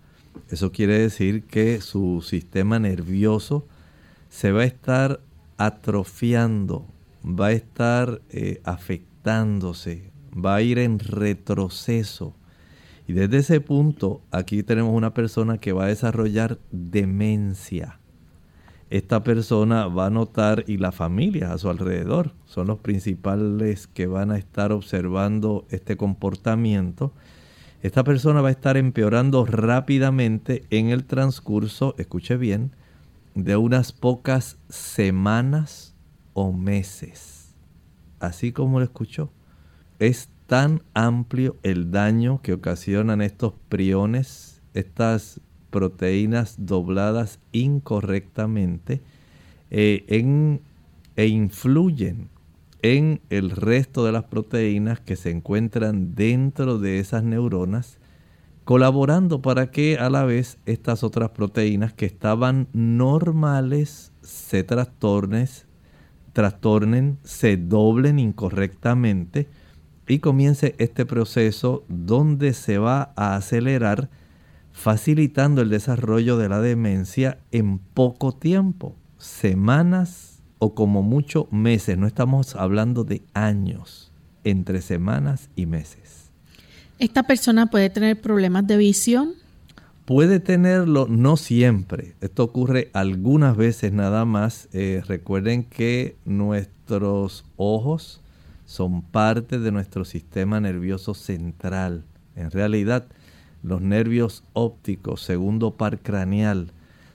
[0.50, 3.66] Eso quiere decir que su sistema nervioso
[4.28, 5.20] se va a estar
[5.56, 6.86] atrofiando,
[7.24, 12.34] va a estar eh, afectándose, va a ir en retroceso.
[13.06, 18.00] Y desde ese punto, aquí tenemos una persona que va a desarrollar demencia.
[18.90, 24.06] Esta persona va a notar, y la familia a su alrededor, son los principales que
[24.06, 27.12] van a estar observando este comportamiento
[27.84, 32.70] esta persona va a estar empeorando rápidamente en el transcurso, escuche bien,
[33.34, 35.94] de unas pocas semanas
[36.32, 37.54] o meses.
[38.20, 39.30] Así como lo escuchó.
[39.98, 49.02] Es tan amplio el daño que ocasionan estos priones, estas proteínas dobladas incorrectamente,
[49.70, 50.06] eh,
[51.16, 52.30] e influyen
[52.84, 57.96] en el resto de las proteínas que se encuentran dentro de esas neuronas,
[58.64, 65.48] colaborando para que a la vez estas otras proteínas que estaban normales se trastornen,
[66.34, 69.48] trastornen, se doblen incorrectamente
[70.06, 74.10] y comience este proceso donde se va a acelerar
[74.72, 80.33] facilitando el desarrollo de la demencia en poco tiempo, semanas
[80.64, 84.10] o como mucho meses, no estamos hablando de años,
[84.44, 86.30] entre semanas y meses.
[86.98, 89.34] ¿Esta persona puede tener problemas de visión?
[90.06, 92.14] Puede tenerlo, no siempre.
[92.22, 94.70] Esto ocurre algunas veces nada más.
[94.72, 98.22] Eh, recuerden que nuestros ojos
[98.64, 102.04] son parte de nuestro sistema nervioso central.
[102.36, 103.04] En realidad,
[103.62, 106.72] los nervios ópticos, segundo par craneal,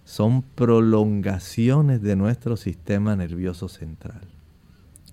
[0.09, 4.21] son prolongaciones de nuestro sistema nervioso central.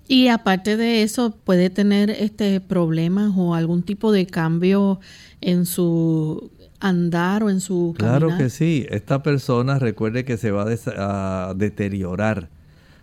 [0.07, 4.99] Y aparte de eso, puede tener este problemas o algún tipo de cambio
[5.39, 8.87] en su andar o en su Claro que sí.
[8.89, 10.65] Esta persona recuerde que se va
[10.97, 12.49] a deteriorar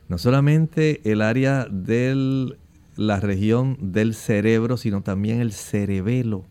[0.08, 2.56] no solamente el área de
[2.96, 6.44] la región del cerebro, sino también el cerebelo.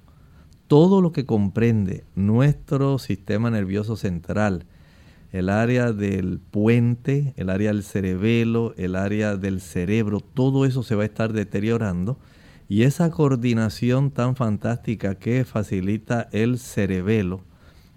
[0.67, 4.65] Todo lo que comprende nuestro sistema nervioso central,
[5.33, 10.93] el área del puente, el área del cerebelo, el área del cerebro, todo eso se
[10.93, 12.19] va a estar deteriorando.
[12.69, 17.41] Y esa coordinación tan fantástica que facilita el cerebelo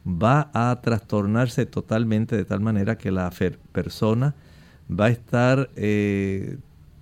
[0.07, 3.30] va a trastornarse totalmente de tal manera que la
[3.72, 4.34] persona
[4.91, 6.57] va a estar eh,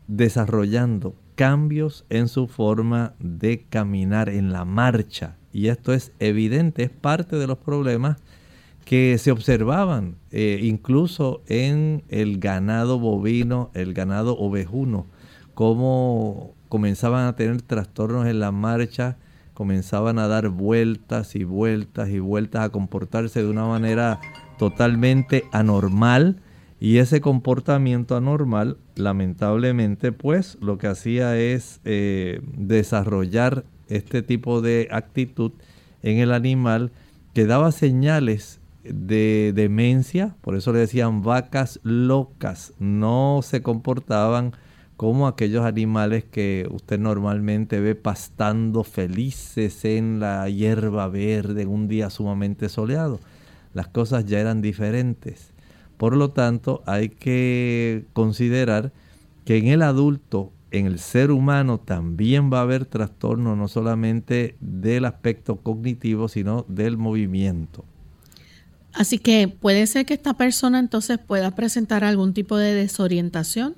[0.09, 5.37] desarrollando cambios en su forma de caminar, en la marcha.
[5.53, 8.17] Y esto es evidente, es parte de los problemas
[8.85, 15.07] que se observaban eh, incluso en el ganado bovino, el ganado ovejuno,
[15.55, 19.17] cómo comenzaban a tener trastornos en la marcha,
[19.55, 24.21] comenzaban a dar vueltas y vueltas y vueltas, a comportarse de una manera
[24.59, 26.41] totalmente anormal
[26.81, 34.89] y ese comportamiento anormal, lamentablemente, pues lo que hacía es eh, desarrollar este tipo de
[34.91, 35.53] actitud
[36.03, 36.93] en el animal
[37.33, 44.53] que daba señales de demencia, por eso le decían vacas locas, no se comportaban
[44.97, 51.89] como aquellos animales que usted normalmente ve pastando felices en la hierba verde en un
[51.89, 53.19] día sumamente soleado.
[53.73, 55.53] Las cosas ya eran diferentes.
[55.97, 58.93] Por lo tanto, hay que considerar
[59.45, 64.57] que en el adulto, en el ser humano, también va a haber trastorno no solamente
[64.61, 67.85] del aspecto cognitivo, sino del movimiento.
[68.95, 73.75] Así que puede ser que esta persona entonces pueda presentar algún tipo de desorientación.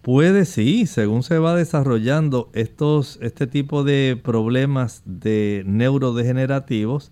[0.00, 7.10] Puede sí, según se va desarrollando estos, este tipo de problemas de neurodegenerativos,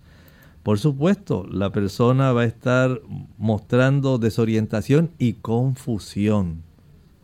[0.63, 3.01] por supuesto, la persona va a estar
[3.37, 6.63] mostrando desorientación y confusión.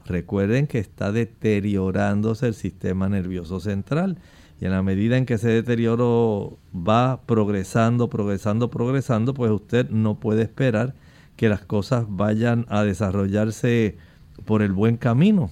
[0.06, 4.18] Recuerden que está deteriorándose el sistema nervioso central
[4.60, 10.20] y en la medida en que ese deterioro va progresando, progresando, progresando, pues usted no
[10.20, 10.95] puede esperar
[11.36, 13.97] que las cosas vayan a desarrollarse
[14.45, 15.51] por el buen camino.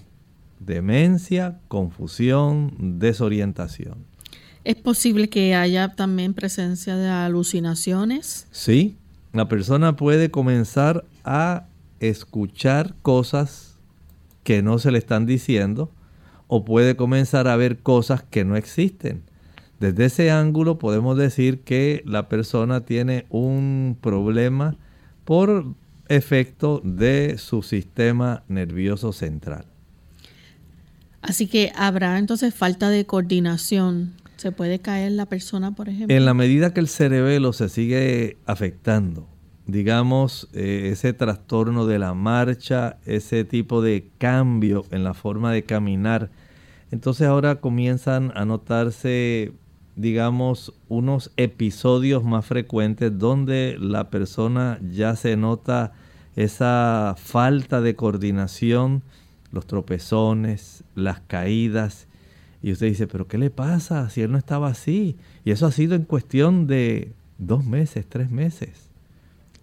[0.60, 4.06] Demencia, confusión, desorientación.
[4.64, 8.48] ¿Es posible que haya también presencia de alucinaciones?
[8.52, 8.96] Sí,
[9.34, 11.66] la persona puede comenzar a
[12.00, 13.78] escuchar cosas
[14.44, 15.92] que no se le están diciendo
[16.56, 19.24] o puede comenzar a ver cosas que no existen.
[19.80, 24.78] Desde ese ángulo podemos decir que la persona tiene un problema
[25.26, 25.66] por
[26.10, 29.66] efecto de su sistema nervioso central.
[31.24, 36.16] Así que habrá entonces falta de coordinación ¿Se puede caer la persona, por ejemplo?
[36.16, 39.28] En la medida que el cerebelo se sigue afectando,
[39.66, 45.64] digamos, eh, ese trastorno de la marcha, ese tipo de cambio en la forma de
[45.64, 46.30] caminar,
[46.94, 49.52] entonces ahora comienzan a notarse,
[49.96, 55.94] digamos, unos episodios más frecuentes donde la persona ya se nota
[56.36, 59.02] esa falta de coordinación,
[59.52, 62.06] los tropezones, las caídas,
[62.62, 65.18] y usted dice, pero ¿qué le pasa si él no estaba así?
[65.44, 68.92] Y eso ha sido en cuestión de dos meses, tres meses.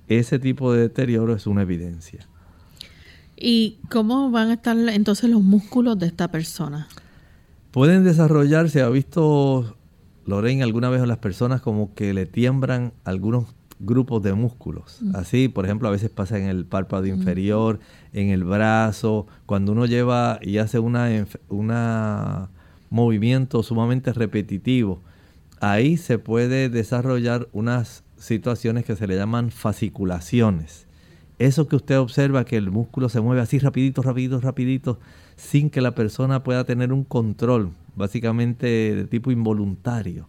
[0.09, 2.27] Ese tipo de deterioro es una evidencia.
[3.37, 6.89] ¿Y cómo van a estar entonces los músculos de esta persona?
[7.71, 9.77] Pueden desarrollarse, ha visto
[10.27, 14.99] Lorraine alguna vez a las personas como que le tiemblan algunos grupos de músculos.
[15.01, 15.17] Mm.
[15.17, 17.09] Así, por ejemplo, a veces pasa en el párpado mm.
[17.09, 17.81] inferior,
[18.13, 21.09] en el brazo, cuando uno lleva y hace una,
[21.49, 22.51] una
[22.91, 25.01] movimiento sumamente repetitivo,
[25.61, 30.87] ahí se puede desarrollar unas situaciones que se le llaman fasciculaciones.
[31.41, 34.99] Eso que usted observa que el músculo se mueve así rapidito, rapidito, rapidito,
[35.37, 40.29] sin que la persona pueda tener un control, básicamente de tipo involuntario.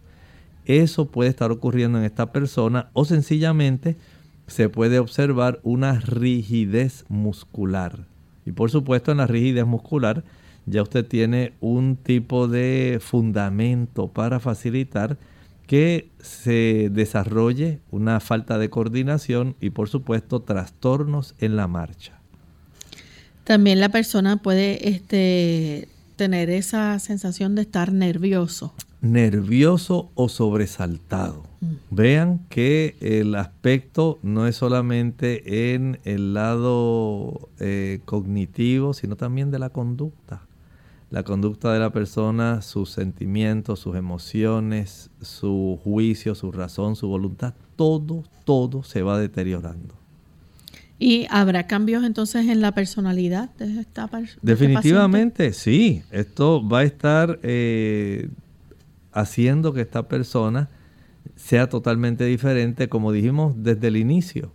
[0.64, 3.98] Eso puede estar ocurriendo en esta persona o sencillamente
[4.46, 8.06] se puede observar una rigidez muscular.
[8.46, 10.24] Y por supuesto en la rigidez muscular
[10.64, 15.18] ya usted tiene un tipo de fundamento para facilitar
[15.72, 22.20] que se desarrolle una falta de coordinación y por supuesto trastornos en la marcha.
[23.44, 28.74] También la persona puede este, tener esa sensación de estar nervioso.
[29.00, 31.44] Nervioso o sobresaltado.
[31.62, 31.74] Mm.
[31.88, 39.58] Vean que el aspecto no es solamente en el lado eh, cognitivo, sino también de
[39.58, 40.42] la conducta
[41.12, 47.52] la conducta de la persona, sus sentimientos, sus emociones, su juicio, su razón, su voluntad,
[47.76, 49.94] todo, todo se va deteriorando.
[50.98, 54.40] ¿Y habrá cambios entonces en la personalidad de esta persona?
[54.40, 56.02] Definitivamente, sí.
[56.10, 58.30] Esto va a estar eh,
[59.12, 60.70] haciendo que esta persona
[61.36, 64.50] sea totalmente diferente, como dijimos desde el inicio.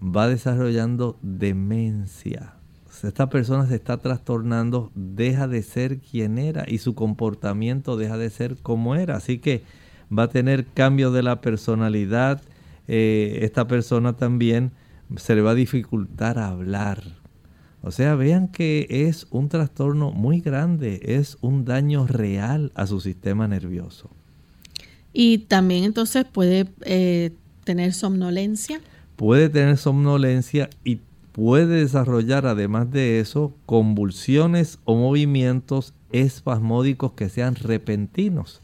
[0.00, 2.59] Va desarrollando demencia
[3.04, 8.30] esta persona se está trastornando, deja de ser quien era y su comportamiento deja de
[8.30, 9.16] ser como era.
[9.16, 9.62] Así que
[10.16, 12.42] va a tener cambio de la personalidad.
[12.88, 14.72] Eh, esta persona también
[15.16, 17.02] se le va a dificultar hablar.
[17.82, 23.00] O sea, vean que es un trastorno muy grande, es un daño real a su
[23.00, 24.10] sistema nervioso.
[25.12, 27.32] Y también entonces puede eh,
[27.64, 28.80] tener somnolencia.
[29.16, 31.00] Puede tener somnolencia y
[31.40, 38.60] puede desarrollar además de eso convulsiones o movimientos espasmódicos que sean repentinos.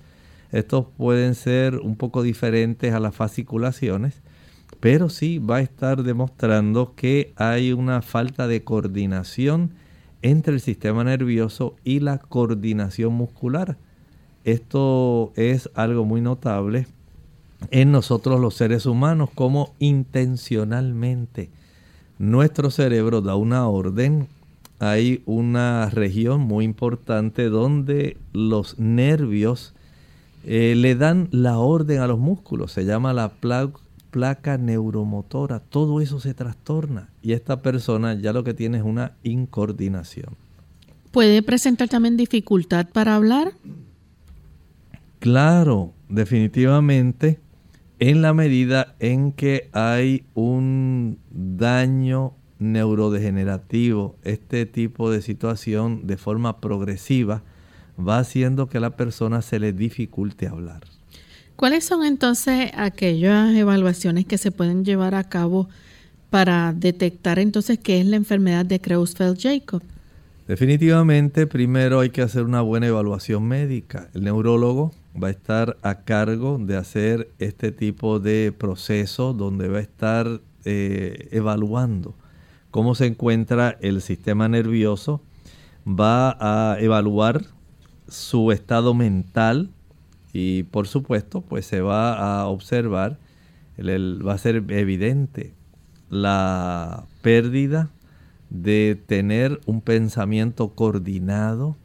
[0.52, 4.20] Estos pueden ser un poco diferentes a las fasciculaciones,
[4.78, 9.70] pero sí va a estar demostrando que hay una falta de coordinación
[10.20, 13.78] entre el sistema nervioso y la coordinación muscular.
[14.44, 16.86] Esto es algo muy notable
[17.70, 21.48] en nosotros los seres humanos como intencionalmente
[22.18, 24.28] nuestro cerebro da una orden.
[24.78, 29.74] Hay una región muy importante donde los nervios
[30.44, 32.72] eh, le dan la orden a los músculos.
[32.72, 33.32] Se llama la
[34.10, 35.60] placa neuromotora.
[35.60, 40.36] Todo eso se trastorna y esta persona ya lo que tiene es una incoordinación.
[41.10, 43.52] ¿Puede presentar también dificultad para hablar?
[45.18, 47.40] Claro, definitivamente
[47.98, 56.60] en la medida en que hay un daño neurodegenerativo, este tipo de situación de forma
[56.60, 57.42] progresiva
[57.98, 60.82] va haciendo que a la persona se le dificulte hablar.
[61.56, 65.68] ¿Cuáles son entonces aquellas evaluaciones que se pueden llevar a cabo
[66.28, 69.82] para detectar entonces qué es la enfermedad de Creutzfeldt-Jacob?
[70.46, 74.08] Definitivamente, primero hay que hacer una buena evaluación médica.
[74.14, 74.92] El neurólogo
[75.22, 80.40] va a estar a cargo de hacer este tipo de proceso donde va a estar
[80.64, 82.14] eh, evaluando
[82.76, 85.22] cómo se encuentra el sistema nervioso,
[85.86, 87.40] va a evaluar
[88.06, 89.70] su estado mental
[90.34, 92.12] y por supuesto pues se va
[92.42, 93.18] a observar,
[93.78, 95.54] va a ser evidente
[96.10, 97.88] la pérdida
[98.50, 101.76] de tener un pensamiento coordinado,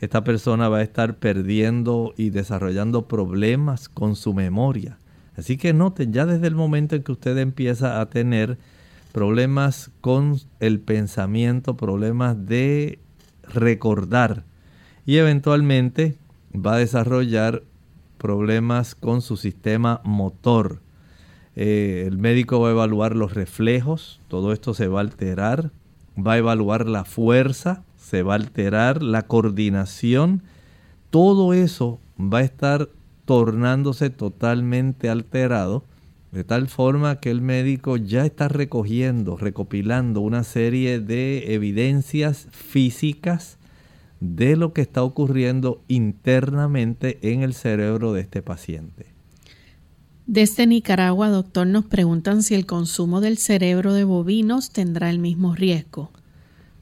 [0.00, 4.98] esta persona va a estar perdiendo y desarrollando problemas con su memoria.
[5.36, 8.58] Así que noten, ya desde el momento en que usted empieza a tener
[9.12, 12.98] problemas con el pensamiento, problemas de
[13.42, 14.44] recordar
[15.06, 16.18] y eventualmente
[16.54, 17.62] va a desarrollar
[18.18, 20.82] problemas con su sistema motor.
[21.56, 25.70] Eh, el médico va a evaluar los reflejos, todo esto se va a alterar,
[26.16, 30.42] va a evaluar la fuerza, se va a alterar la coordinación,
[31.10, 32.88] todo eso va a estar
[33.26, 35.84] tornándose totalmente alterado,
[36.32, 43.58] de tal forma que el médico ya está recogiendo, recopilando una serie de evidencias físicas
[44.20, 49.06] de lo que está ocurriendo internamente en el cerebro de este paciente.
[50.26, 55.54] Desde Nicaragua, doctor, nos preguntan si el consumo del cerebro de bovinos tendrá el mismo
[55.54, 56.10] riesgo.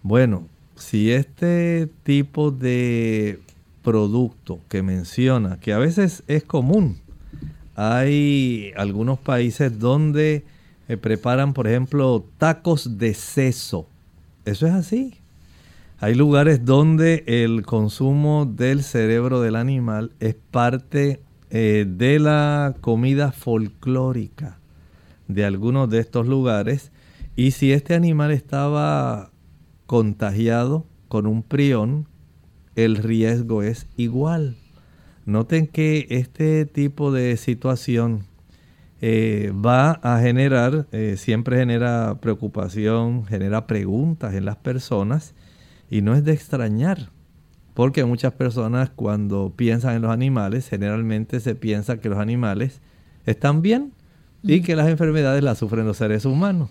[0.03, 3.41] Bueno, si este tipo de
[3.83, 6.99] producto que menciona, que a veces es común,
[7.74, 10.45] hay algunos países donde
[10.89, 13.87] eh, preparan, por ejemplo, tacos de seso.
[14.45, 15.14] Eso es así.
[15.99, 21.20] Hay lugares donde el consumo del cerebro del animal es parte
[21.51, 24.59] eh, de la comida folclórica
[25.29, 26.93] de algunos de estos lugares.
[27.35, 29.31] Y si este animal estaba
[29.87, 32.07] contagiado con un prión,
[32.74, 34.57] el riesgo es igual.
[35.24, 38.26] Noten que este tipo de situación
[39.01, 45.34] eh, va a generar, eh, siempre genera preocupación, genera preguntas en las personas
[45.91, 47.11] y no es de extrañar,
[47.74, 52.80] porque muchas personas cuando piensan en los animales, generalmente se piensa que los animales
[53.26, 53.93] están bien
[54.43, 56.70] y que las enfermedades las sufren los seres humanos.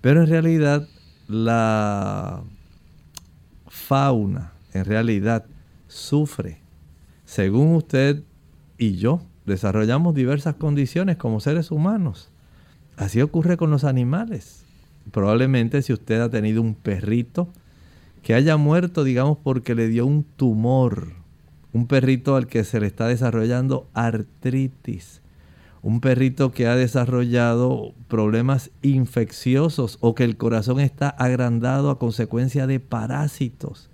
[0.00, 0.88] Pero en realidad
[1.28, 2.42] la
[3.68, 5.44] fauna en realidad
[5.88, 6.58] sufre.
[7.24, 8.22] Según usted
[8.78, 12.30] y yo, desarrollamos diversas condiciones como seres humanos.
[12.96, 14.64] Así ocurre con los animales.
[15.10, 17.48] Probablemente si usted ha tenido un perrito
[18.22, 21.14] que haya muerto, digamos, porque le dio un tumor.
[21.72, 25.21] Un perrito al que se le está desarrollando artritis.
[25.82, 32.66] Un perrito que ha desarrollado problemas infecciosos o que el corazón está agrandado a consecuencia
[32.66, 33.90] de parásitos.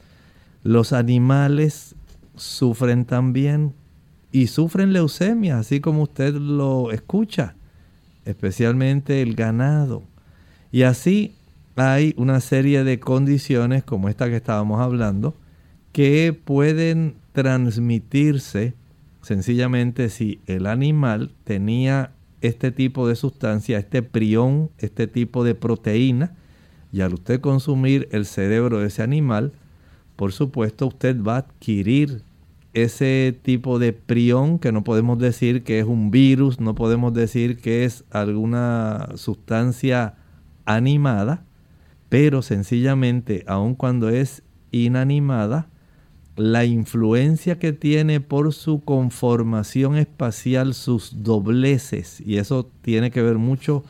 [0.62, 1.95] Los animales
[2.36, 3.74] sufren también
[4.30, 7.57] y sufren leucemia, así como usted lo escucha,
[8.26, 10.03] especialmente el ganado.
[10.70, 11.34] Y así
[11.76, 15.34] hay una serie de condiciones como esta que estábamos hablando
[15.93, 18.74] que pueden transmitirse
[19.29, 26.35] sencillamente si el animal tenía este tipo de sustancia, este prión, este tipo de proteína,
[26.95, 29.53] y al usted consumir el cerebro de ese animal,
[30.16, 32.22] por supuesto usted va a adquirir
[32.72, 37.59] ese tipo de prión que no podemos decir que es un virus, no podemos decir
[37.59, 40.14] que es alguna sustancia
[40.64, 41.45] animada,
[42.09, 45.68] pero sencillamente, aun cuando es inanimada,
[46.39, 53.39] la influencia que tiene por su conformación espacial, sus dobleces, y eso tiene que ver
[53.39, 53.82] mucho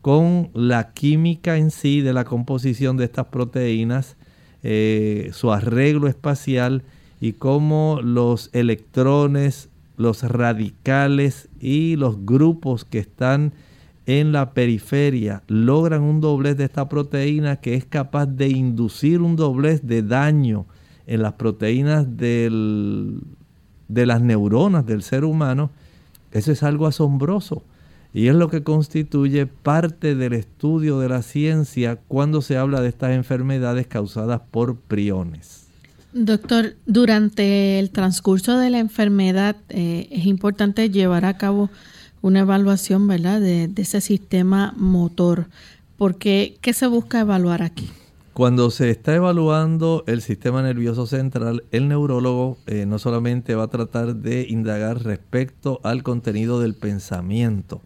[0.00, 4.16] con la química en sí de la composición de estas proteínas,
[4.62, 6.84] eh, su arreglo espacial
[7.20, 13.52] y cómo los electrones, los radicales y los grupos que están
[14.06, 19.36] en la periferia logran un doblez de esta proteína que es capaz de inducir un
[19.36, 20.64] doblez de daño
[21.10, 23.20] en las proteínas del,
[23.88, 25.70] de las neuronas del ser humano,
[26.30, 27.64] eso es algo asombroso.
[28.14, 32.88] Y es lo que constituye parte del estudio de la ciencia cuando se habla de
[32.88, 35.66] estas enfermedades causadas por priones.
[36.12, 41.70] Doctor, durante el transcurso de la enfermedad eh, es importante llevar a cabo
[42.22, 45.48] una evaluación, ¿verdad?, de, ese sistema motor.
[45.96, 47.88] Porque, ¿qué se busca evaluar aquí?
[48.40, 53.68] Cuando se está evaluando el sistema nervioso central, el neurólogo eh, no solamente va a
[53.68, 57.82] tratar de indagar respecto al contenido del pensamiento,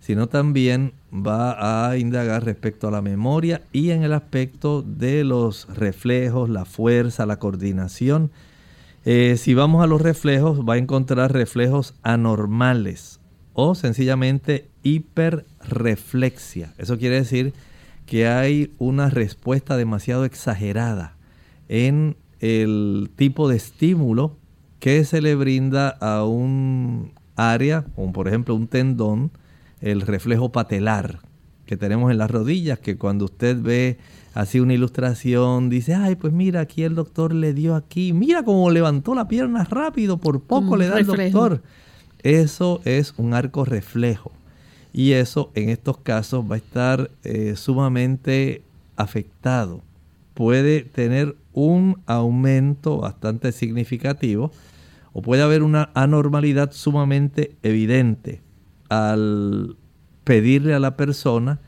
[0.00, 5.68] sino también va a indagar respecto a la memoria y en el aspecto de los
[5.68, 8.30] reflejos, la fuerza, la coordinación.
[9.04, 13.20] Eh, si vamos a los reflejos, va a encontrar reflejos anormales
[13.52, 16.72] o sencillamente hiperreflexia.
[16.78, 17.52] Eso quiere decir
[18.12, 21.16] que hay una respuesta demasiado exagerada
[21.70, 24.36] en el tipo de estímulo
[24.80, 29.30] que se le brinda a un área, como por ejemplo un tendón,
[29.80, 31.20] el reflejo patelar
[31.64, 33.96] que tenemos en las rodillas, que cuando usted ve
[34.34, 38.70] así una ilustración, dice, ay, pues mira, aquí el doctor le dio aquí, mira cómo
[38.70, 41.62] levantó la pierna rápido, por poco le da el doctor.
[42.22, 44.32] Eso es un arco reflejo.
[44.92, 48.62] Y eso en estos casos va a estar eh, sumamente
[48.96, 49.82] afectado.
[50.34, 54.50] Puede tener un aumento bastante significativo
[55.12, 58.40] o puede haber una anormalidad sumamente evidente
[58.88, 59.76] al
[60.24, 61.60] pedirle a la persona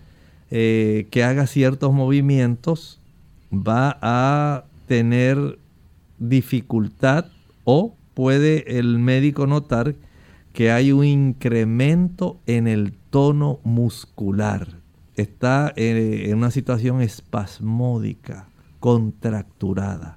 [0.50, 3.00] eh, que haga ciertos movimientos,
[3.52, 5.58] va a tener
[6.18, 7.26] dificultad
[7.64, 9.94] o puede el médico notar
[10.54, 14.68] que hay un incremento en el tono muscular.
[15.16, 18.46] Está eh, en una situación espasmódica,
[18.78, 20.16] contracturada.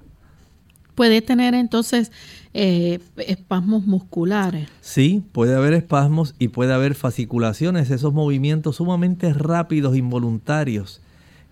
[0.94, 2.12] ¿Puede tener entonces
[2.54, 4.68] eh, espasmos musculares?
[4.80, 11.00] Sí, puede haber espasmos y puede haber fasciculaciones, esos movimientos sumamente rápidos, involuntarios,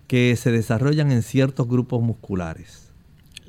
[0.07, 2.86] que se desarrollan en ciertos grupos musculares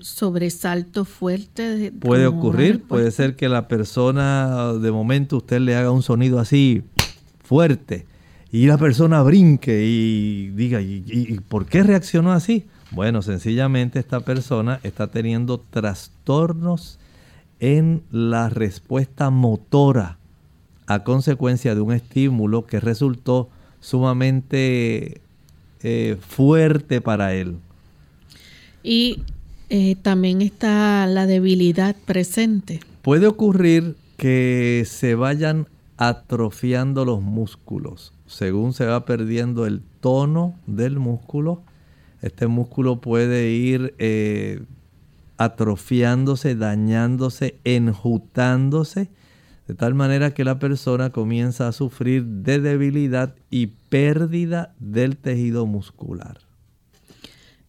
[0.01, 1.93] sobresalto fuerte.
[2.01, 6.83] Puede ocurrir, puede ser que la persona de momento usted le haga un sonido así
[7.43, 8.07] fuerte
[8.51, 12.65] y la persona brinque y diga, ¿y, por qué reaccionó así?
[12.91, 16.99] Bueno, sencillamente esta persona está teniendo trastornos
[17.61, 20.17] en la respuesta motora
[20.87, 25.21] a consecuencia de un estímulo que resultó sumamente
[25.83, 27.59] eh, fuerte para él.
[28.83, 29.23] Y
[29.71, 32.81] eh, también está la debilidad presente.
[33.03, 35.67] Puede ocurrir que se vayan
[35.97, 38.13] atrofiando los músculos.
[38.27, 41.63] Según se va perdiendo el tono del músculo,
[42.23, 44.63] este músculo puede ir eh,
[45.37, 49.09] atrofiándose, dañándose, enjutándose,
[49.67, 55.67] de tal manera que la persona comienza a sufrir de debilidad y pérdida del tejido
[55.67, 56.48] muscular.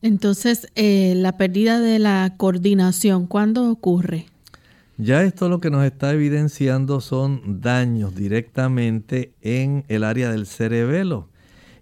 [0.02, 4.28] Entonces, eh, la pérdida de la coordinación, ¿cuándo ocurre?
[4.98, 11.30] Ya esto lo que nos está evidenciando son daños directamente en el área del cerebelo.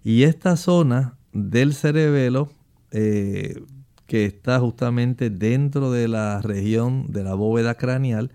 [0.04, 2.50] Y esta zona del cerebelo,
[2.90, 3.62] eh,
[4.06, 8.30] que está justamente dentro de la región de la bóveda craneal,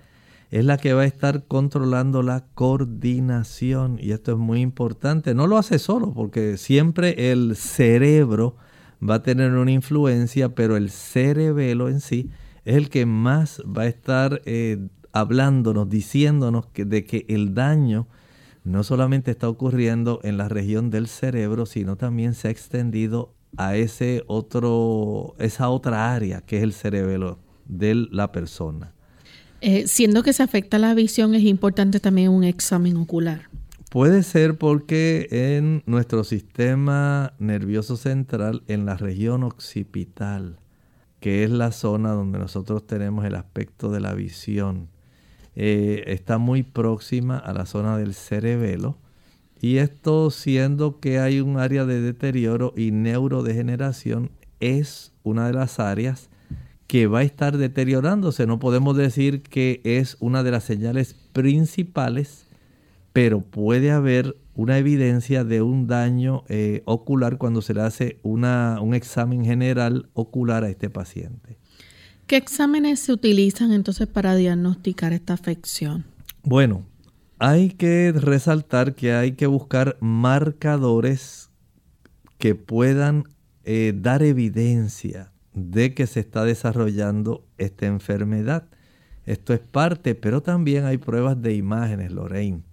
[0.51, 3.97] es la que va a estar controlando la coordinación.
[3.99, 5.33] Y esto es muy importante.
[5.33, 8.57] No lo hace solo, porque siempre el cerebro
[9.07, 12.29] va a tener una influencia, pero el cerebelo en sí
[12.65, 18.07] es el que más va a estar eh, hablándonos, diciéndonos que, de que el daño
[18.63, 23.75] no solamente está ocurriendo en la región del cerebro, sino también se ha extendido a
[23.75, 28.93] ese otro, esa otra área que es el cerebelo de la persona.
[29.61, 33.49] Eh, siendo que se afecta la visión, es importante también un examen ocular.
[33.93, 40.57] Puede ser porque en nuestro sistema nervioso central, en la región occipital,
[41.19, 44.89] que es la zona donde nosotros tenemos el aspecto de la visión,
[45.55, 48.97] eh, está muy próxima a la zona del cerebelo.
[49.61, 55.79] Y esto siendo que hay un área de deterioro y neurodegeneración, es una de las
[55.79, 56.31] áreas
[56.87, 58.47] que va a estar deteriorándose.
[58.47, 62.47] No podemos decir que es una de las señales principales,
[63.13, 68.79] pero puede haber una evidencia de un daño eh, ocular cuando se le hace una,
[68.81, 71.57] un examen general ocular a este paciente.
[72.27, 76.05] ¿Qué exámenes se utilizan entonces para diagnosticar esta afección?
[76.43, 76.85] Bueno,
[77.37, 81.51] hay que resaltar que hay que buscar marcadores
[82.37, 83.25] que puedan
[83.63, 88.65] eh, dar evidencia de que se está desarrollando esta enfermedad.
[89.25, 92.63] Esto es parte, pero también hay pruebas de imágenes, Lorraine.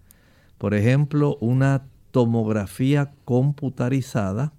[0.60, 4.52] Por ejemplo, una tomografía computarizada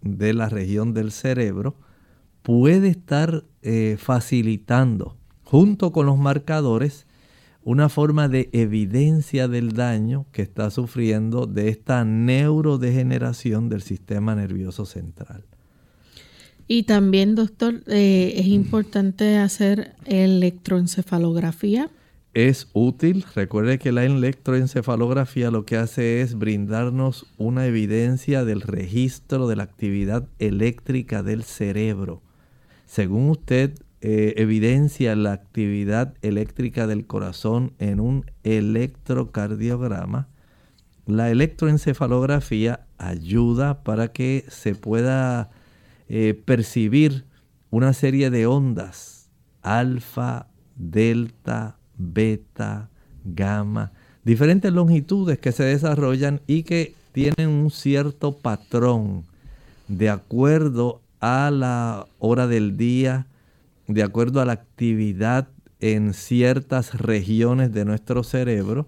[0.00, 1.74] de la región del cerebro
[2.44, 7.04] puede estar eh, facilitando, junto con los marcadores,
[7.64, 14.86] una forma de evidencia del daño que está sufriendo de esta neurodegeneración del sistema nervioso
[14.86, 15.42] central.
[16.68, 21.90] Y también, doctor, eh, es importante hacer electroencefalografía.
[22.32, 23.24] Es útil.
[23.34, 29.64] Recuerde que la electroencefalografía lo que hace es brindarnos una evidencia del registro de la
[29.64, 32.22] actividad eléctrica del cerebro.
[32.86, 40.28] Según usted eh, evidencia la actividad eléctrica del corazón en un electrocardiograma,
[41.06, 45.50] la electroencefalografía ayuda para que se pueda
[46.08, 47.24] eh, percibir
[47.70, 49.30] una serie de ondas,
[49.62, 52.88] alfa, delta, beta,
[53.24, 53.92] gamma,
[54.24, 59.24] diferentes longitudes que se desarrollan y que tienen un cierto patrón
[59.88, 63.26] de acuerdo a la hora del día,
[63.88, 65.48] de acuerdo a la actividad
[65.80, 68.86] en ciertas regiones de nuestro cerebro,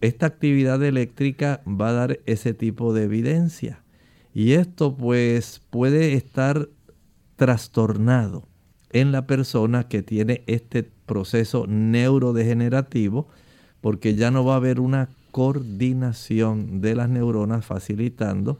[0.00, 3.82] esta actividad eléctrica va a dar ese tipo de evidencia.
[4.34, 6.68] Y esto pues puede estar
[7.36, 8.48] trastornado
[8.94, 13.26] en la persona que tiene este proceso neurodegenerativo
[13.82, 18.58] porque ya no va a haber una coordinación de las neuronas facilitando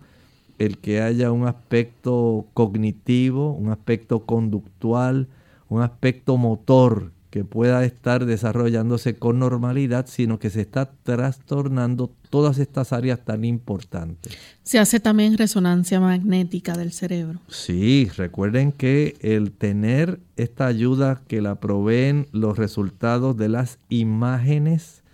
[0.59, 5.29] el que haya un aspecto cognitivo, un aspecto conductual,
[5.69, 12.59] un aspecto motor que pueda estar desarrollándose con normalidad, sino que se está trastornando todas
[12.59, 14.37] estas áreas tan importantes.
[14.65, 17.39] Se hace también resonancia magnética del cerebro.
[17.47, 25.05] Sí, recuerden que el tener esta ayuda que la proveen los resultados de las imágenes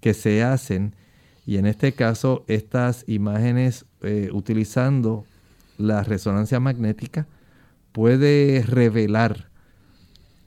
[0.00, 0.94] que se hacen,
[1.44, 5.26] y en este caso estas imágenes eh, utilizando
[5.76, 7.26] la resonancia magnética,
[7.92, 9.50] puede revelar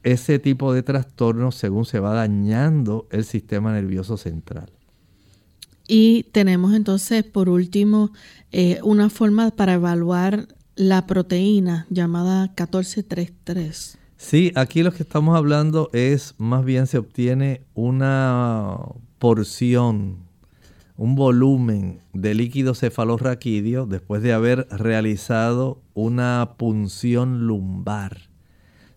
[0.02, 4.75] ese tipo de trastornos según se va dañando el sistema nervioso central.
[5.88, 8.12] Y tenemos entonces, por último,
[8.52, 13.98] eh, una forma para evaluar la proteína llamada 1433.
[14.18, 18.78] Sí, aquí lo que estamos hablando es más bien se obtiene una
[19.20, 20.18] porción,
[20.98, 28.30] un volumen de líquido cefalorraquídeo después de haber realizado una punción lumbar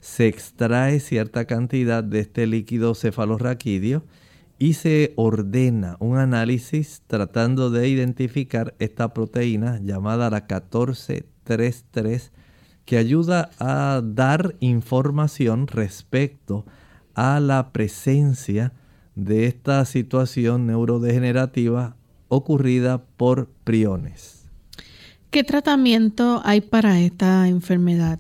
[0.01, 4.05] se extrae cierta cantidad de este líquido cefalorraquídeo
[4.59, 12.33] y se ordena un análisis tratando de identificar esta proteína llamada la 1433
[12.85, 16.65] que ayuda a dar información respecto
[17.15, 18.73] a la presencia
[19.15, 21.97] de esta situación neurodegenerativa
[22.29, 24.49] ocurrida por priones.
[25.31, 28.19] ¿Qué tratamiento hay para esta enfermedad?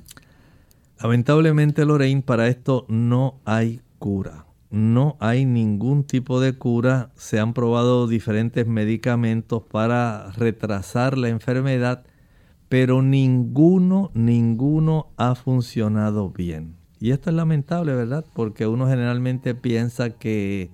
[1.01, 4.47] Lamentablemente, Lorraine, para esto no hay cura.
[4.71, 7.11] No hay ningún tipo de cura.
[7.14, 12.05] Se han probado diferentes medicamentos para retrasar la enfermedad,
[12.69, 16.77] pero ninguno, ninguno ha funcionado bien.
[17.01, 18.25] Y esto es lamentable, ¿verdad?
[18.35, 20.71] Porque uno generalmente piensa que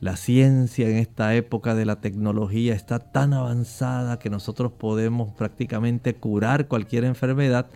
[0.00, 6.14] la ciencia en esta época de la tecnología está tan avanzada que nosotros podemos prácticamente
[6.14, 7.66] curar cualquier enfermedad,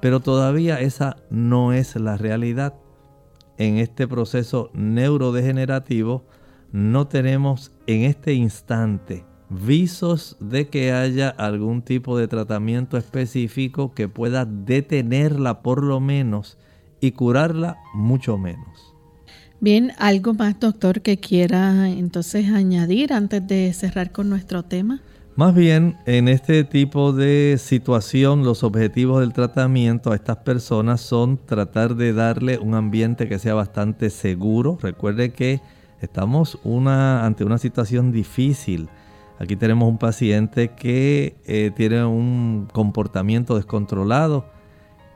[0.00, 2.74] pero todavía esa no es la realidad.
[3.58, 6.24] En este proceso neurodegenerativo
[6.72, 14.08] no tenemos en este instante visos de que haya algún tipo de tratamiento específico que
[14.08, 16.58] pueda detenerla por lo menos
[17.00, 18.94] y curarla mucho menos.
[19.60, 25.02] Bien, ¿algo más, doctor, que quiera entonces añadir antes de cerrar con nuestro tema?
[25.34, 31.38] Más bien, en este tipo de situación, los objetivos del tratamiento a estas personas son
[31.38, 34.76] tratar de darle un ambiente que sea bastante seguro.
[34.82, 35.62] Recuerde que
[36.02, 38.90] estamos ante una situación difícil.
[39.38, 44.44] Aquí tenemos un paciente que eh, tiene un comportamiento descontrolado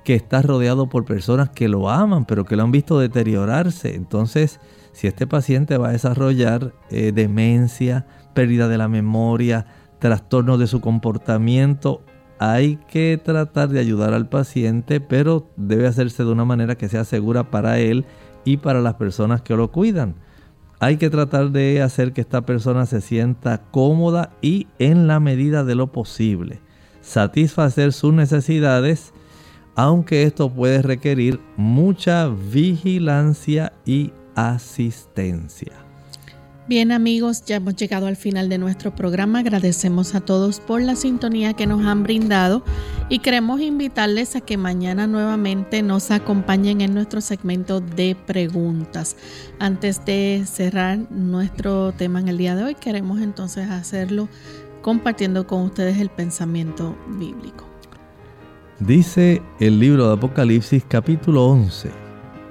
[0.03, 3.95] que está rodeado por personas que lo aman, pero que lo han visto deteriorarse.
[3.95, 4.61] Entonces,
[4.93, 9.67] si este paciente va a desarrollar eh, demencia, pérdida de la memoria,
[10.07, 12.01] trastornos de su comportamiento,
[12.39, 17.05] hay que tratar de ayudar al paciente, pero debe hacerse de una manera que sea
[17.05, 18.05] segura para él
[18.45, 20.15] y para las personas que lo cuidan.
[20.79, 25.65] Hay que tratar de hacer que esta persona se sienta cómoda y en la medida
[25.65, 26.61] de lo posible
[27.01, 29.13] satisfacer sus necesidades
[29.77, 35.86] aunque esto puede requerir mucha vigilancia y asistencia.
[36.69, 39.39] Bien amigos, ya hemos llegado al final de nuestro programa.
[39.39, 42.65] Agradecemos a todos por la sintonía que nos han brindado
[43.09, 49.17] y queremos invitarles a que mañana nuevamente nos acompañen en nuestro segmento de preguntas.
[49.61, 54.29] Antes de cerrar nuestro tema en el día de hoy, queremos entonces hacerlo
[54.83, 57.65] compartiendo con ustedes el pensamiento bíblico.
[58.81, 61.93] Dice el libro de Apocalipsis capítulo 11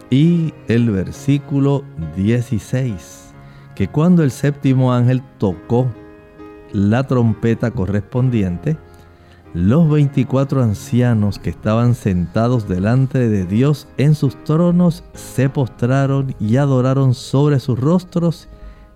[0.09, 1.83] y el versículo
[2.15, 3.24] 16
[3.75, 5.87] que cuando el séptimo ángel tocó
[6.71, 8.77] la trompeta correspondiente,
[9.53, 16.57] los 24 ancianos que estaban sentados delante de Dios en sus tronos se postraron y
[16.57, 18.49] adoraron sobre sus rostros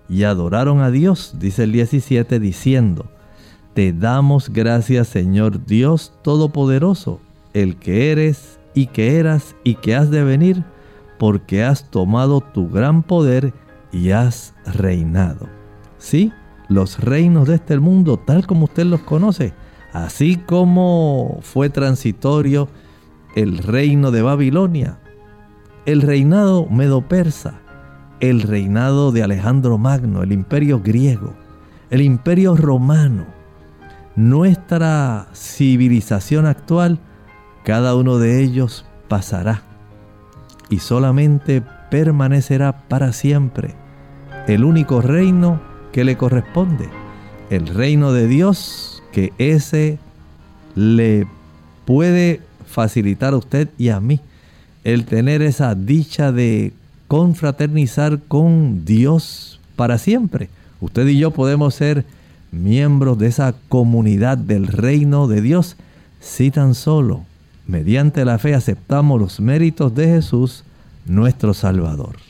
[0.08, 3.06] y adoraron a Dios, dice el 17, diciendo,
[3.74, 7.20] te damos gracias Señor Dios Todopoderoso,
[7.54, 10.64] el que eres y que eras y que has de venir,
[11.18, 13.54] porque has tomado tu gran poder
[13.92, 15.48] y has reinado.
[15.98, 16.32] Sí,
[16.68, 19.52] los reinos de este mundo tal como usted los conoce,
[19.92, 22.68] así como fue transitorio
[23.34, 24.98] el reino de Babilonia,
[25.86, 27.60] el reinado medo-persa,
[28.20, 31.34] el reinado de Alejandro Magno, el imperio griego,
[31.90, 33.26] el imperio romano,
[34.14, 37.00] nuestra civilización actual,
[37.64, 39.62] cada uno de ellos pasará
[40.68, 43.79] y solamente permanecerá para siempre
[44.54, 45.60] el único reino
[45.92, 46.88] que le corresponde,
[47.50, 49.98] el reino de Dios, que ese
[50.74, 51.26] le
[51.84, 54.20] puede facilitar a usted y a mí
[54.84, 56.72] el tener esa dicha de
[57.06, 60.48] confraternizar con Dios para siempre.
[60.80, 62.04] Usted y yo podemos ser
[62.50, 65.76] miembros de esa comunidad del reino de Dios
[66.20, 67.24] si tan solo
[67.66, 70.64] mediante la fe aceptamos los méritos de Jesús,
[71.06, 72.29] nuestro Salvador.